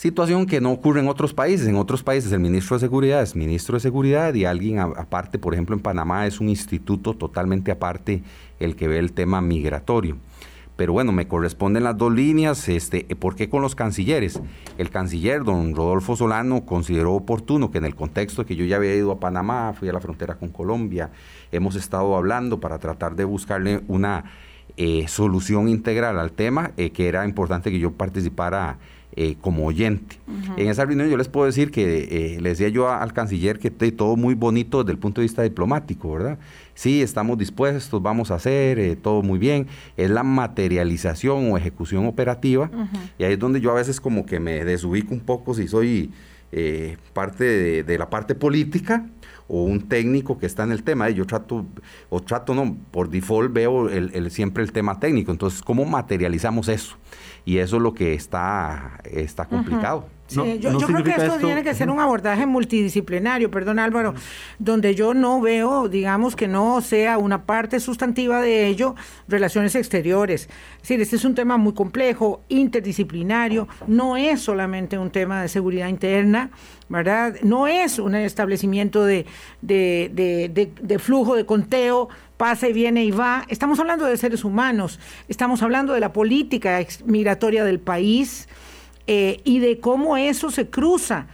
[0.00, 1.66] Situación que no ocurre en otros países.
[1.66, 5.52] En otros países el ministro de Seguridad es ministro de Seguridad y alguien aparte, por
[5.52, 8.22] ejemplo en Panamá es un instituto totalmente aparte
[8.60, 10.16] el que ve el tema migratorio.
[10.76, 12.66] Pero bueno, me corresponden las dos líneas.
[12.70, 14.40] Este, ¿Por qué con los cancilleres?
[14.78, 18.96] El canciller, don Rodolfo Solano, consideró oportuno que en el contexto que yo ya había
[18.96, 21.10] ido a Panamá, fui a la frontera con Colombia,
[21.52, 24.24] hemos estado hablando para tratar de buscarle una
[24.78, 28.78] eh, solución integral al tema, eh, que era importante que yo participara
[29.16, 30.20] eh, como oyente.
[30.56, 33.70] En esa reunión yo les puedo decir que eh, le decía yo al canciller que
[33.90, 36.38] todo muy bonito desde el punto de vista diplomático, ¿verdad?
[36.74, 39.66] Sí, estamos dispuestos, vamos a hacer, eh, todo muy bien.
[39.96, 42.70] Es la materialización o ejecución operativa.
[43.18, 46.12] Y ahí es donde yo a veces como que me desubico un poco si soy
[47.12, 49.06] parte de, la parte política
[49.48, 51.10] o un técnico que está en el tema.
[51.10, 51.66] Yo trato,
[52.10, 55.32] o trato, no, por default veo el, siempre el tema técnico.
[55.32, 56.96] Entonces, ¿cómo materializamos eso?
[57.44, 60.06] Y eso es lo que está, está complicado.
[60.30, 64.14] Sí, yo, creo que esto, tiene que ser un abordaje multidisciplinario, perdón Álvaro,
[64.60, 68.94] donde yo no veo, digamos, que no sea una parte sustantiva de ello
[69.26, 70.48] relaciones exteriores.
[70.76, 75.48] Es decir, este es un tema muy complejo, interdisciplinario, no es solamente un tema de
[75.48, 76.52] seguridad interna,
[76.88, 77.34] ¿verdad?
[77.42, 79.26] No es un establecimiento de,
[79.62, 82.08] de, de, de flujo, de conteo
[82.40, 83.44] pasa y viene y va.
[83.48, 84.98] Estamos hablando de seres humanos,
[85.28, 88.48] estamos hablando de la política migratoria del país
[89.06, 91.26] eh, y de cómo eso se cruza,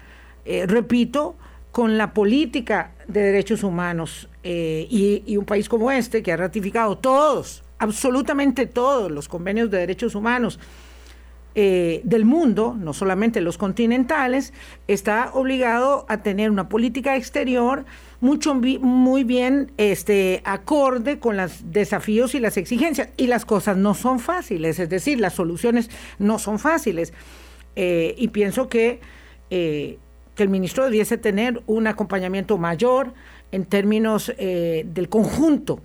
[0.45, 1.37] eh, repito,
[1.71, 4.29] con la política de derechos humanos.
[4.43, 9.79] Eh, y, un país como este, que ha ratificado todos, absolutamente todos los convenios de
[9.79, 10.59] derechos humanos,
[11.55, 14.53] del mundo, no solamente los continentales,
[14.89, 17.87] está obligado a tener una política exterior
[18.21, 23.09] mucho muy bien este acorde con los desafíos y las exigencias.
[23.17, 27.13] Y las cosas no son fáciles es decir las soluciones no son fáciles.
[27.75, 29.01] Eh, y pienso que
[29.51, 29.99] eh,
[30.35, 33.15] que el ministro debiese tener un acompañamiento mayor
[33.53, 35.81] en términos del conjunto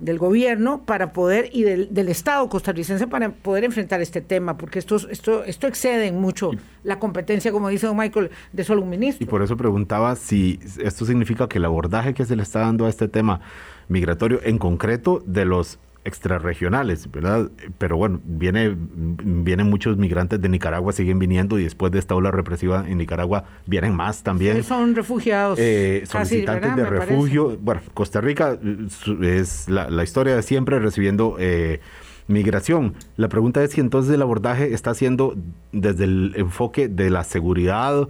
[0.00, 4.78] del gobierno para poder y del, del, Estado costarricense para poder enfrentar este tema, porque
[4.78, 6.50] esto, esto, esto excede mucho
[6.82, 9.24] la competencia, como dice don Michael, de solo un ministro.
[9.24, 12.86] Y por eso preguntaba si esto significa que el abordaje que se le está dando
[12.86, 13.40] a este tema
[13.88, 17.50] migratorio, en concreto de los extrarregionales, ¿verdad?
[17.78, 22.30] Pero bueno, viene, vienen muchos migrantes de Nicaragua, siguen viniendo y después de esta ola
[22.30, 24.62] represiva en Nicaragua vienen más también.
[24.64, 25.58] son refugiados.
[25.60, 27.58] Eh, solicitantes de refugio.
[27.60, 28.58] Bueno, Costa Rica
[29.22, 31.80] es la, la, historia de siempre recibiendo eh,
[32.28, 32.94] migración.
[33.16, 35.36] La pregunta es si entonces el abordaje está siendo
[35.72, 38.08] desde el enfoque de la seguridad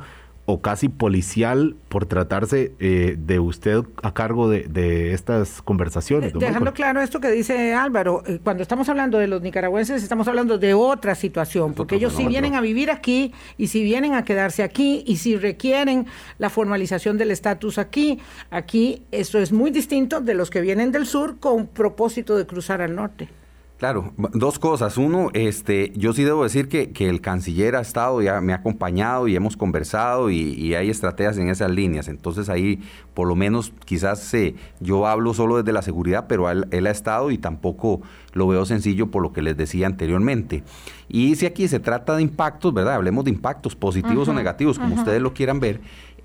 [0.50, 6.32] o casi policial por tratarse eh, de usted a cargo de, estas conversaciones.
[6.32, 10.58] Dejando claro esto que dice Álvaro, eh, cuando estamos hablando de los nicaragüenses estamos hablando
[10.58, 14.62] de otra situación, porque ellos si vienen a vivir aquí y si vienen a quedarse
[14.62, 16.06] aquí y si requieren
[16.38, 18.18] la formalización del estatus aquí,
[18.50, 22.82] aquí esto es muy distinto de los que vienen del sur con propósito de cruzar
[22.82, 23.39] al norte.
[23.80, 24.98] Claro, dos cosas.
[24.98, 29.26] Uno, este, yo sí debo decir que, el canciller ha estado, ya me ha acompañado
[29.26, 32.08] y hemos conversado y, hay estrategias en esas líneas.
[32.08, 32.82] Entonces ahí,
[33.14, 37.30] por lo menos, quizás eh, yo hablo solo desde la seguridad, pero él, ha estado
[37.30, 38.02] y tampoco
[38.34, 40.62] lo veo sencillo por lo que les decía anteriormente.
[41.08, 42.96] Y si aquí se trata de impactos, ¿verdad?
[42.96, 45.80] Hablemos de impactos positivos o negativos, como ustedes lo quieran ver.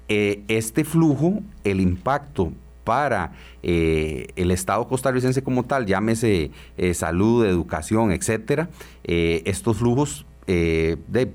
[0.09, 2.51] Eh, este flujo, el impacto
[2.85, 3.33] para
[3.63, 8.69] eh, el Estado costarricense como tal, llámese eh, salud, educación, etcétera,
[9.03, 10.25] eh, estos flujos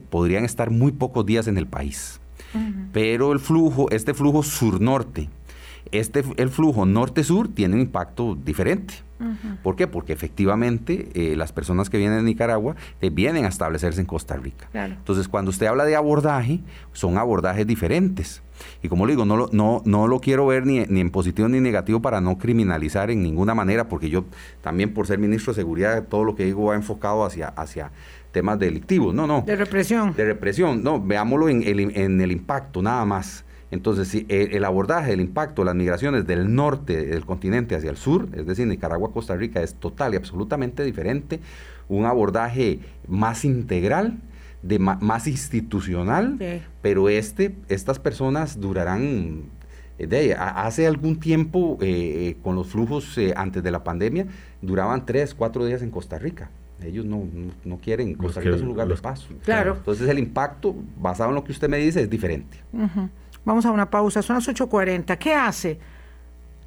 [0.09, 2.21] podrían estar muy pocos días en el país.
[2.93, 5.29] Pero el flujo, este flujo sur-norte,
[5.93, 8.95] este, el flujo norte-sur tiene un impacto diferente.
[9.63, 9.87] ¿Por qué?
[9.87, 14.37] Porque efectivamente eh, las personas que vienen de Nicaragua eh, vienen a establecerse en Costa
[14.37, 14.69] Rica.
[14.73, 16.61] Entonces, cuando usted habla de abordaje,
[16.93, 18.43] son abordajes diferentes.
[18.83, 21.49] Y como le digo, no lo, no, no lo quiero ver ni, ni, en positivo
[21.49, 24.25] ni negativo para no criminalizar en ninguna manera, porque yo
[24.61, 27.91] también por ser ministro de Seguridad, todo lo que digo va enfocado hacia, hacia
[28.33, 29.15] temas delictivos.
[29.15, 29.43] No, no.
[29.43, 30.15] De represión.
[30.15, 30.83] De represión.
[30.83, 33.45] No, veámoslo en en el impacto, nada más.
[33.71, 37.97] Entonces, si el abordaje, el impacto de las migraciones del norte del continente hacia el
[37.97, 41.41] sur, es decir, Nicaragua, Costa Rica, es total y absolutamente diferente,
[41.89, 44.19] un abordaje más integral,
[44.63, 46.39] de más institucional,
[46.83, 49.45] pero este, estas personas durarán
[49.99, 54.27] eh, de, hace algún tiempo, eh, eh, con los flujos antes de la pandemia,
[54.61, 56.51] duraban tres, cuatro días en Costa Rica.
[56.83, 57.27] Ellos no,
[57.83, 59.29] quieren, Costa Rica es un lugar de paso.
[59.45, 59.75] Claro.
[59.77, 62.57] Entonces el impacto, basado en lo que usted me dice, es diferente.
[63.45, 65.19] Vamos a una pausa, son las 8.40.
[65.19, 65.79] ¿Qué hace?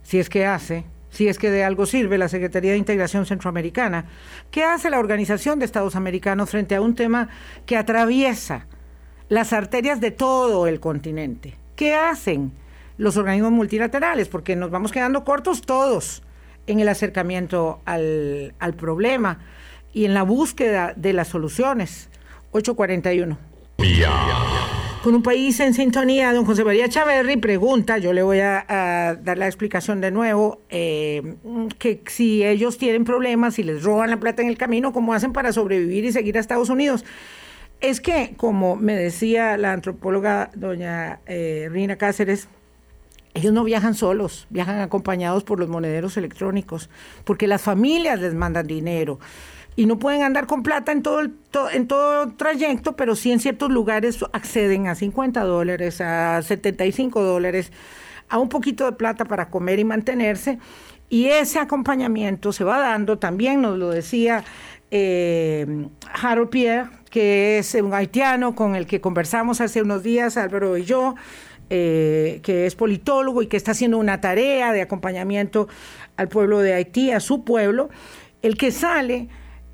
[0.03, 4.05] Si es que hace, si es que de algo sirve la Secretaría de Integración Centroamericana.
[4.49, 7.30] ¿Qué hace la Organización de Estados Americanos frente a un tema
[7.68, 8.66] que atraviesa
[9.30, 11.55] las arterias de todo el continente?
[11.76, 12.51] ¿Qué hacen
[12.97, 14.28] los organismos multilaterales?
[14.28, 16.24] Porque nos vamos quedando cortos todos
[16.66, 19.39] en el acercamiento al, problema
[19.93, 22.09] y en la búsqueda de las soluciones.
[22.51, 23.38] 841
[25.04, 26.34] con un país en sintonía.
[26.34, 31.36] Don José María Chaverri pregunta, yo le voy a, dar la explicación de nuevo, eh,
[31.78, 35.34] que si ellos tienen problemas, si les roban la plata en el camino, ¿cómo hacen
[35.34, 37.04] para sobrevivir y seguir a Estados Unidos?
[37.82, 42.47] Es que, como me decía la antropóloga doña eh, Rina Cáceres,
[43.34, 46.89] ellos no viajan solos, viajan acompañados por los monederos electrónicos,
[47.23, 49.19] porque las familias les mandan dinero
[49.75, 51.34] y no pueden andar con plata en todo, el,
[51.73, 57.71] en todo trayecto, pero sí en ciertos lugares acceden a 50 dólares, a 75 dólares,
[58.29, 60.59] a un poquito de plata para comer y mantenerse.
[61.09, 64.43] Y ese acompañamiento se va dando, también nos lo decía
[64.91, 65.88] eh,
[66.21, 70.86] Harold Pierre, que es un haitiano con el que conversamos hace unos días, Álvaro y
[70.86, 71.15] yo,
[71.70, 75.68] eh, que es politólogo y que está haciendo una tarea de acompañamiento
[76.18, 77.89] al pueblo de Haití, a su pueblo,
[78.41, 79.30] el que sale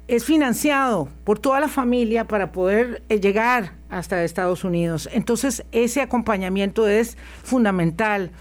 [0.07, 5.07] es financiado por toda la familia para poder eh, llegar hasta Estados Unidos.
[5.13, 8.31] Entonces, ese acompañamiento es fundamental.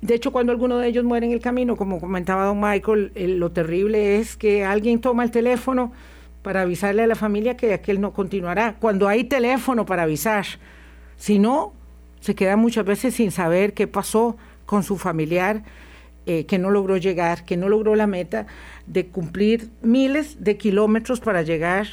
[0.00, 3.50] De hecho, cuando alguno de ellos muere en el camino, como comentaba don Michael, lo
[3.50, 5.92] terrible es que alguien toma el teléfono
[6.42, 8.76] para avisarle a la familia que aquel no continuará.
[8.78, 10.46] Cuando hay teléfono para avisar,
[11.16, 11.72] si no,
[12.26, 15.62] se queda muchas veces sin saber qué pasó con su familiar
[16.26, 18.48] eh, que no logró llegar, que no logró la meta
[18.88, 21.86] de cumplir miles de kilómetros para llegar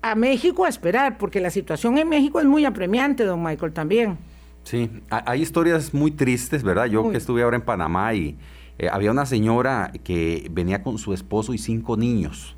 [0.00, 4.16] a México a esperar, porque la situación en México es muy apremiante, don Michael, también.
[4.62, 6.86] Sí, hay historias muy tristes, ¿verdad?
[6.86, 8.36] Yo que estuve ahora en Panamá y
[8.78, 12.54] eh, había una señora que venía con su esposo y cinco niños.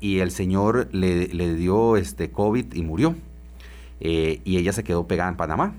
[0.00, 3.14] Y el señor le, dio este COVID y murió.
[4.00, 5.74] Eh, y ella se quedó pegada en Panamá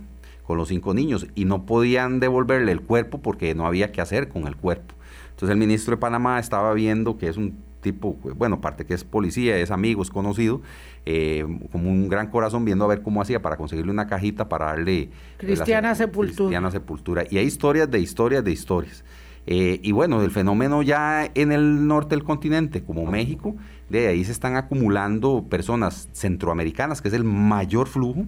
[0.51, 4.27] con los cinco niños y no podían devolverle el cuerpo porque no había qué hacer
[4.27, 4.95] con el cuerpo.
[5.29, 9.05] Entonces el ministro de Panamá estaba viendo que es un tipo, bueno, aparte que es
[9.05, 10.61] policía, es amigo, es conocido,
[11.05, 14.65] eh, como un gran corazón viendo a ver cómo hacía para conseguirle una cajita para
[14.65, 15.09] darle...
[15.37, 16.35] Cristiana sepultura.
[16.35, 17.23] Cristiana sepultura.
[17.31, 19.05] Y hay historias de historias de historias.
[19.47, 23.55] Eh, y bueno, el fenómeno ya en el norte del continente, como México,
[23.87, 28.25] de ahí se están acumulando personas centroamericanas, que es el mayor flujo,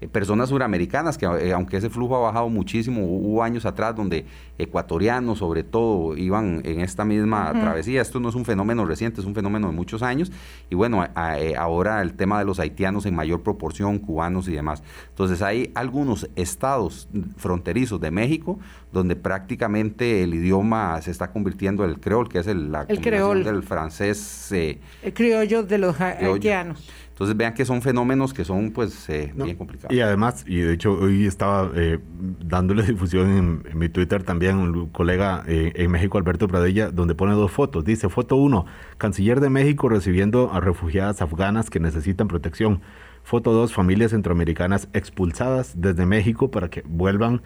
[0.00, 4.26] eh, personas suramericanas, que eh, aunque ese flujo ha bajado muchísimo, hubo años atrás donde
[4.56, 8.00] ecuatorianos sobre todo iban en esta misma travesía.
[8.00, 10.30] Esto no es un fenómeno reciente, es un fenómeno de muchos años.
[10.70, 14.82] Y bueno, eh, ahora el tema de los haitianos en mayor proporción, cubanos y demás.
[15.08, 18.58] Entonces hay algunos estados fronterizos de México
[18.92, 23.00] donde prácticamente el idioma se está convirtiendo en el creol, que es el, la el
[23.44, 24.52] del francés.
[24.52, 26.88] el criollo de los haitianos.
[27.18, 29.92] Entonces vean que son fenómenos que son pues eh, bien complicados.
[29.92, 34.86] Y además, y de hecho hoy estaba eh, dándole difusión en, mi Twitter también un
[34.90, 37.84] colega eh, en México, Alberto Pradilla, donde pone dos fotos.
[37.84, 38.66] Dice, foto uno,
[38.98, 42.82] canciller de México recibiendo a refugiadas afganas que necesitan protección.
[43.24, 47.42] Foto dos, familias centroamericanas expulsadas desde México para que vuelvan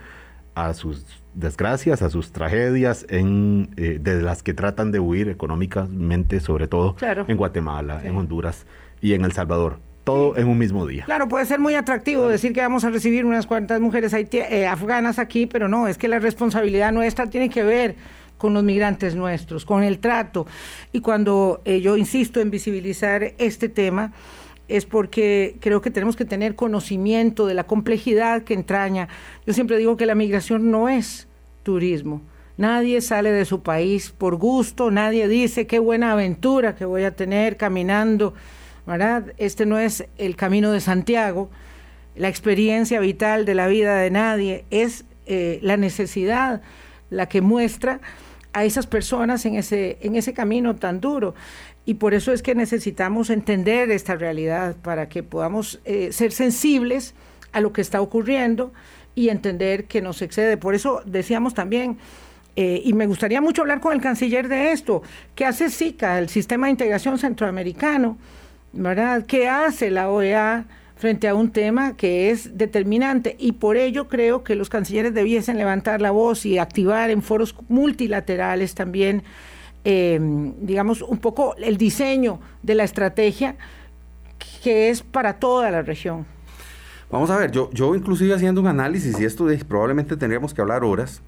[0.54, 6.68] a sus desgracias, a sus tragedias, en, de las que tratan de huir económicamente, sobre
[6.68, 6.94] todo
[7.26, 8.66] en Guatemala, en Honduras
[9.02, 9.80] y en El Salvador.
[10.04, 11.04] Todo en un mismo día.
[11.04, 15.18] Claro, puede ser muy atractivo decir que vamos a recibir unas cuantas mujeres eh, afganas
[15.18, 17.96] aquí, pero no, es que la responsabilidad nuestra tiene que ver
[18.36, 20.46] con los migrantes nuestros, con el trato.
[20.92, 24.12] Y cuando eh, yo insisto en visibilizar este tema,
[24.66, 29.08] es porque creo que tenemos que tener conocimiento de la complejidad que entraña.
[29.46, 31.28] Yo siempre digo que la migración no es
[31.62, 32.22] turismo.
[32.56, 37.14] Nadie sale de su país por gusto, nadie dice qué buena aventura que voy a
[37.14, 38.34] tener caminando
[39.38, 41.50] este no es el camino de Santiago,
[42.14, 46.62] la experiencia vital de la vida de nadie, es eh, la necesidad
[47.10, 48.00] la que muestra
[48.52, 51.34] a esas personas en ese, en ese camino tan duro.
[51.84, 57.14] Y por eso es que necesitamos entender esta realidad para que podamos eh, ser sensibles
[57.52, 58.72] a lo que está ocurriendo
[59.14, 60.56] y entender que nos excede.
[60.56, 61.98] Por eso decíamos también,
[62.56, 65.02] eh, y me gustaría mucho hablar con el canciller de esto,
[65.34, 68.18] ¿qué hace SICA, el Sistema de Integración Centroamericano?
[68.72, 69.24] ¿Verdad?
[69.26, 70.64] ¿Qué hace la OEA
[70.96, 73.36] frente a un tema que es determinante?
[73.38, 77.54] Y por ello creo que los cancilleres debiesen levantar la voz y activar en foros
[77.68, 79.22] multilaterales también,
[79.84, 83.56] em, digamos, un poco el diseño de la estrategia
[84.62, 86.24] que es para toda la región.
[87.10, 90.82] Vamos a ver, yo, yo inclusive haciendo un análisis, y esto probablemente tendríamos que hablar
[90.82, 91.20] horas,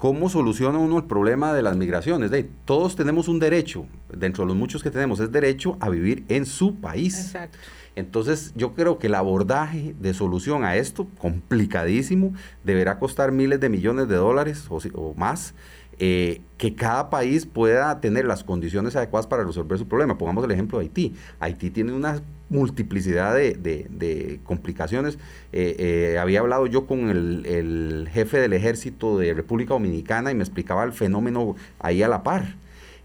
[0.00, 2.30] ¿Cómo soluciona uno el problema de las migraciones?
[2.30, 6.24] De, todos tenemos un derecho, dentro de los muchos que tenemos, es derecho a vivir
[6.28, 7.26] en su país.
[7.26, 7.58] Exacto.
[7.96, 12.32] Entonces, yo creo que el abordaje de solución a esto, complicadísimo,
[12.64, 15.52] deberá costar miles de millones de dólares o, más.
[15.98, 20.16] Eh, que cada país pueda tener las condiciones adecuadas para resolver su problema.
[20.16, 21.14] Pongamos el ejemplo de Haití.
[21.40, 25.18] Haití tiene una multiplicidad de, complicaciones.
[25.52, 30.42] Eh, eh, había hablado yo con el, jefe del ejército de República Dominicana y me
[30.42, 32.56] explicaba el fenómeno ahí a la par.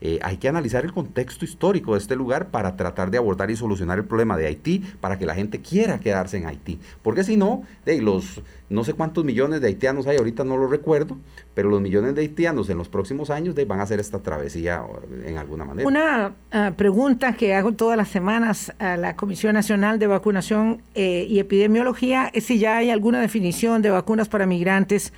[0.07, 3.55] Eh, hay que analizar el contexto histórico de este lugar para tratar de abordar y
[3.55, 6.79] solucionar el problema de Haití, para que la gente quiera quedarse en Haití.
[7.01, 10.67] Porque si no, de los no sé cuántos millones de haitianos hay, ahorita no lo
[10.67, 11.17] recuerdo,
[11.55, 14.83] pero los millones de haitianos en los próximos años van a hacer esta travesía
[15.25, 15.87] en alguna manera.
[15.87, 21.25] Una ah, pregunta que hago todas las semanas a la Comisión Nacional de Vacunación eh,
[21.27, 25.13] y Epidemiología es si ya hay alguna definición de vacunas para migrantes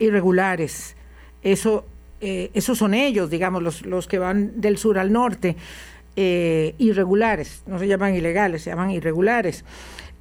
[0.00, 0.96] irregulares.
[1.42, 1.84] Eso
[2.26, 5.56] eh, esos son ellos, digamos, los, los, que van del sur al norte,
[6.16, 9.62] eh, irregulares, no se llaman ilegales, se llaman irregulares.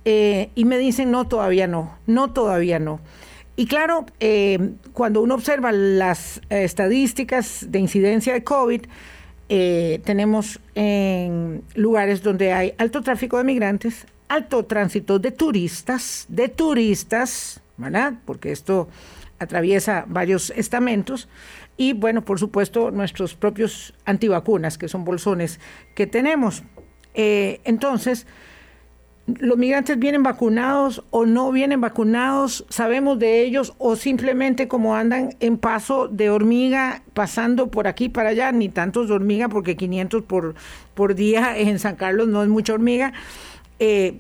[0.03, 2.99] Eh, y me dicen, no, todavía no, no, todavía no.
[3.55, 4.05] Y claro,
[4.91, 8.81] cuando uno observa las estadísticas de incidencia de COVID,
[9.47, 17.61] tenemos en lugares donde hay alto tráfico de migrantes, alto tránsito de turistas, de turistas,
[17.77, 18.15] ¿verdad?
[18.25, 18.89] Porque esto
[19.43, 21.27] atraviesa varios estamentos,
[21.77, 25.59] y bueno, por supuesto, nuestros propios antivacunas, que son bolsones
[25.95, 26.63] que tenemos.
[27.13, 28.27] Eh, entonces,
[29.25, 35.35] los migrantes vienen vacunados o no vienen vacunados, sabemos de ellos o simplemente como andan
[35.39, 40.23] en paso de hormiga, pasando por aquí para allá, ni tantos de hormiga porque 500
[40.23, 40.55] por,
[40.93, 43.13] por día en San Carlos no es mucha hormiga.
[43.79, 44.19] Eh,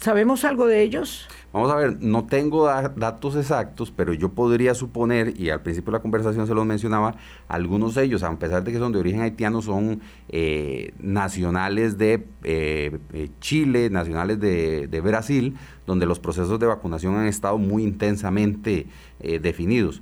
[0.00, 1.26] ¿Sabemos algo de ellos?
[1.52, 5.98] Vamos a ver, no tengo datos exactos, pero yo podría suponer, y al principio de
[5.98, 7.16] la conversación se los mencionaba,
[7.48, 12.28] algunos de ellos, a pesar de que son de origen haitiano, son eh, nacionales de
[12.44, 17.82] eh, eh, Chile, nacionales de, de, Brasil, donde los procesos de vacunación han estado muy
[17.82, 18.86] intensamente
[19.18, 20.00] definidos.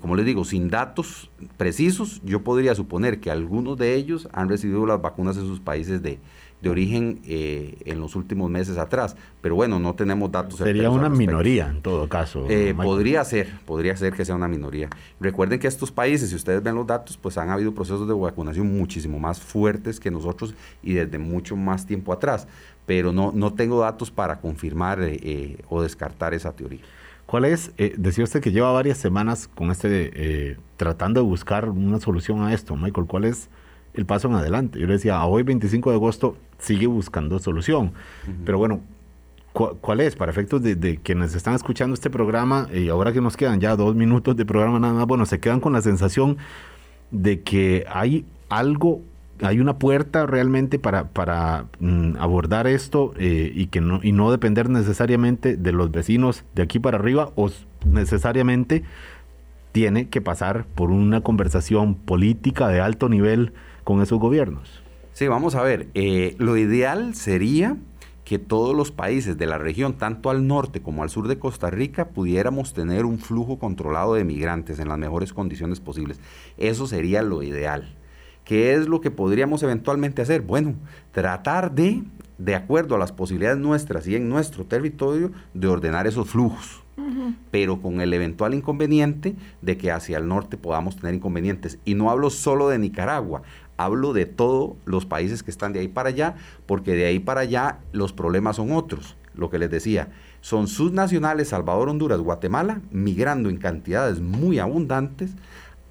[0.00, 4.84] como les digo, sin datos precisos, yo podría suponer que algunos de ellos han recibido
[4.84, 6.18] las vacunas en sus países de,
[6.64, 9.16] de origen eh, en los últimos meses atrás.
[9.40, 10.58] Pero bueno, no tenemos datos.
[10.58, 12.46] Sería una minoría en todo caso.
[12.48, 14.88] Eh, podría ser, podría ser que sea una minoría.
[15.20, 18.76] Recuerden que estos países, si ustedes ven los datos, pues han habido procesos de vacunación
[18.76, 22.48] muchísimo más fuertes que nosotros y desde mucho más tiempo atrás.
[22.86, 26.80] Pero no, no tengo datos para confirmar eh, o descartar esa teoría.
[27.26, 27.72] ¿Cuál es?
[27.96, 32.76] decía usted que lleva varias semanas con este, tratando de buscar una solución a esto,
[32.76, 33.06] Michael.
[33.06, 33.48] ¿Cuál es?
[33.94, 34.78] El paso en adelante.
[34.78, 37.92] Yo le decía, a hoy 25 de agosto sigue buscando solución.
[38.44, 38.80] Pero bueno,
[39.52, 40.16] ¿cuál es?
[40.16, 43.94] Para efectos de, quienes están escuchando este programa, y ahora que nos quedan ya dos
[43.94, 46.38] minutos de programa nada más, bueno, se quedan con la sensación
[47.10, 49.00] de que hay algo,
[49.40, 54.32] hay una puerta realmente para, para mm, abordar esto eh, y, que no, y no
[54.32, 57.50] depender necesariamente de los vecinos de aquí para arriba o
[57.84, 58.82] necesariamente
[59.70, 63.52] tiene que pasar por una conversación política de alto nivel
[63.84, 64.82] con esos gobiernos.
[65.12, 67.76] Sí, vamos a ver, eh, lo ideal sería
[68.24, 71.70] que todos los países de la región, tanto al norte como al sur de Costa
[71.70, 76.18] Rica, pudiéramos tener un flujo controlado de migrantes en las mejores condiciones posibles.
[76.56, 77.94] Eso sería lo ideal.
[78.44, 80.42] ¿Qué es lo que podríamos eventualmente hacer?
[80.42, 80.74] Bueno,
[81.12, 82.02] tratar de,
[82.38, 86.82] de acuerdo a las posibilidades nuestras y en nuestro territorio, de ordenar esos flujos.
[87.50, 91.78] pero con el eventual inconveniente de que hacia el norte podamos tener inconvenientes.
[91.84, 93.42] Y no hablo solo de Nicaragua,
[93.76, 97.42] hablo de todos los países que están de ahí para allá, porque de ahí para
[97.42, 99.16] allá los problemas son otros.
[99.34, 100.10] Lo que les decía,
[100.40, 105.32] son sus nacionales, Salvador, Honduras, Guatemala, migrando en cantidades muy abundantes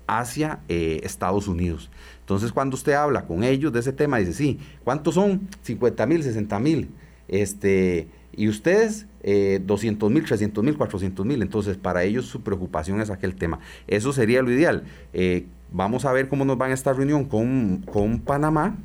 [0.07, 1.89] hacia eh, Estados Unidos.
[2.19, 5.49] Entonces, cuando usted habla con ellos de ese tema, dice, sí, ¿cuántos son?
[5.61, 6.89] 50 mil, 60 mil.
[7.27, 11.41] Este, y ustedes, eh, 200 mil, 300 mil, 400 mil.
[11.41, 13.59] Entonces, para ellos su preocupación es aquel tema.
[13.87, 14.83] Eso sería lo ideal.
[15.13, 18.77] Eh, Vamos a ver cómo nos va en esta reunión con, con Panamá,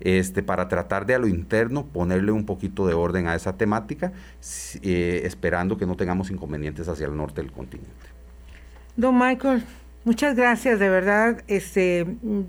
[0.00, 4.12] este, para tratar de a lo interno ponerle un poquito de orden a esa temática,
[4.82, 7.92] eh, esperando que no tengamos inconvenientes hacia el norte del continente.
[8.96, 9.64] Don Michael,
[10.04, 11.44] muchas gracias, de verdad.
[11.46, 12.06] Este,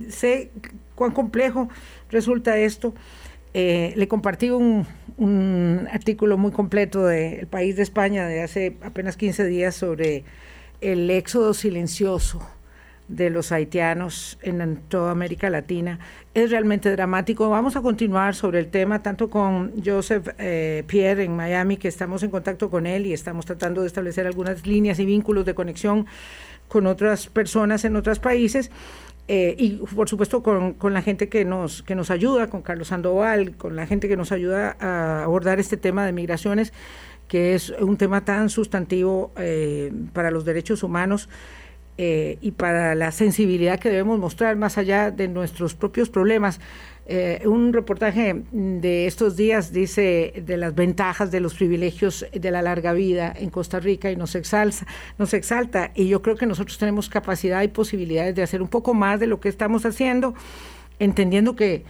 [0.08, 0.52] sé
[0.96, 1.68] cuán complejo
[2.10, 2.94] resulta esto.
[3.54, 4.88] Eh, le compartí un,
[5.92, 10.24] artículo muy completo de El País de España de hace apenas 15 días sobre
[10.80, 12.42] el éxodo silencioso
[13.08, 16.00] de los haitianos en, toda América Latina
[16.34, 17.50] es realmente dramático.
[17.50, 22.24] Vamos a continuar sobre el tema, tanto con Joseph eh, Pierre en Miami, que estamos
[22.24, 26.06] en contacto con él y estamos tratando de establecer algunas líneas y vínculos de conexión
[26.68, 28.72] con otras personas en otros países.
[29.28, 32.90] Eh, y por supuesto con, con, la gente que nos, que nos ayuda, con Carlos
[32.90, 36.74] Sandoval, con la gente que nos ayuda a abordar este tema de migraciones,
[37.28, 41.28] que es un tema tan sustantivo eh, para los derechos humanos.
[41.98, 46.60] Eh, y para la sensibilidad que debemos mostrar más allá de nuestros propios problemas.
[47.08, 52.62] Eh, un reportaje de estos días dice de las ventajas de los privilegios de la
[52.62, 54.88] larga vida en Costa Rica y nos exalta,
[55.20, 58.96] nos exalta y yo creo que nosotros tenemos capacidad y posibilidades de hacer un poco
[58.96, 60.34] más de lo que estamos haciendo,
[61.00, 61.84] entendiendo que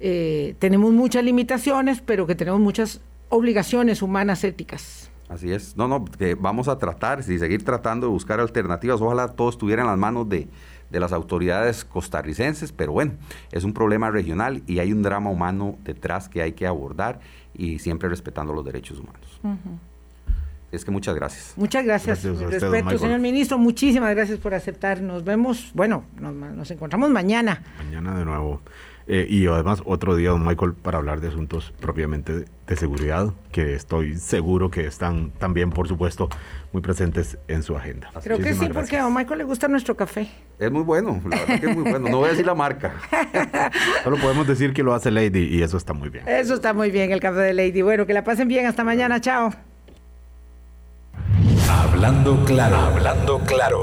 [0.00, 3.00] eh, tenemos muchas limitaciones, pero que tenemos muchas
[3.30, 5.07] obligaciones humanas éticas.
[5.28, 5.76] Así es.
[5.76, 9.00] No, no, que vamos a tratar y seguir tratando de buscar alternativas.
[9.00, 10.48] Ojalá todo estuviera en las manos de,
[10.90, 13.12] las autoridades costarricenses, pero bueno,
[13.52, 17.20] es un problema regional y hay un drama humano detrás que hay que abordar
[17.54, 19.40] y siempre respetando los derechos humanos.
[20.72, 21.52] Es que muchas gracias.
[21.56, 22.24] Muchas gracias.
[22.24, 23.58] respeto, señor ministro.
[23.58, 25.00] Muchísimas gracias por aceptar.
[25.02, 27.62] Nos vemos, bueno, nos, nos encontramos mañana.
[27.78, 28.62] Mañana de nuevo.
[29.10, 33.74] Eh, y además otro día, don Michael, para hablar de asuntos propiamente de, seguridad, que
[33.74, 36.28] estoy seguro que están también, por supuesto,
[36.74, 38.10] muy presentes en su agenda.
[38.22, 40.28] Creo que sí, porque a don Michael le gusta nuestro café.
[40.58, 42.10] Es muy bueno, la verdad que es muy bueno.
[42.10, 42.96] No voy a decir la marca.
[44.04, 46.28] Solo podemos decir que lo hace Lady y eso está muy bien.
[46.28, 47.80] Eso está muy bien, el café de Lady.
[47.80, 48.66] Bueno, que la pasen bien.
[48.66, 49.22] Hasta mañana.
[49.22, 49.54] Chao.
[51.70, 53.76] Hablando claro, hablando claro.